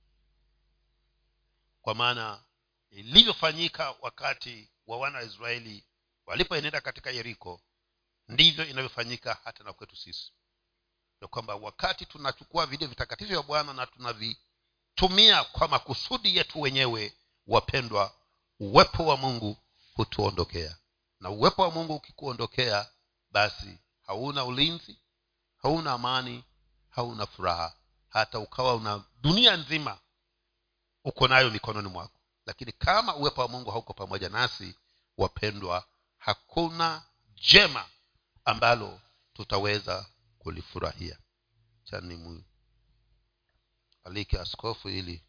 Kwa 1.82 1.96
maana 1.96 2.44
ilivyofanyika 2.90 3.96
wakati 4.02 4.72
wa 4.88 4.98
wana 4.98 5.18
wa 5.18 5.24
israeli 5.24 5.86
walipoenenda 6.26 6.82
katika 6.82 7.12
yeriko 7.12 7.62
ndivyo 8.28 8.66
inavyofanyika 8.66 9.38
hata 9.44 9.64
na 9.64 9.74
kwetu 9.74 9.96
sisi. 9.96 10.34
Ya 11.22 11.28
kwamba 11.28 11.56
wakati 11.56 12.06
tunachukua 12.06 12.66
vile 12.66 12.86
vitakatifu 12.88 13.30
vya 13.32 13.42
bwana 13.42 13.74
na 13.74 13.86
tunavitumia 13.88 15.44
kwa 15.44 15.68
makusudi 15.68 16.38
yetu 16.38 16.62
wenyewe 16.62 17.14
wapendwa 17.48 18.16
uwepo 18.60 19.06
wa 19.06 19.18
mungu 19.18 19.58
hutuondokea 19.94 20.78
na 21.22 21.30
uwepo 21.30 21.62
wa 21.62 21.72
mungu 21.72 21.96
ukikuondokea 21.96 22.90
basi 23.32 23.80
hauna 24.02 24.46
ulinzi 24.46 24.98
hauna 25.58 25.92
amani 25.92 26.44
hauna 26.90 27.26
furaha. 27.26 27.74
Hata 28.10 28.40
ukawa 28.40 28.76
una 28.76 29.04
dunia 29.22 29.58
nzima 29.58 30.00
uko 31.04 31.28
nayo 31.28 31.50
mikononi 31.50 31.90
mwako. 31.90 32.20
Lakini 32.46 32.72
kama 32.72 33.16
uwepo 33.16 33.42
wa 33.42 33.48
mungu 33.48 33.72
hauko 33.72 33.94
pamoja 33.94 34.30
nasi 34.30 34.76
wapendwa 35.18 35.86
hakuna 36.18 37.04
jema 37.52 37.86
ambalo 38.46 39.02
tutaweza 39.34 40.06
kulifurahia. 40.40 41.18
Chani 41.84 42.44
alike 44.04 44.40
askofu 44.40 44.90
ili 44.90 45.24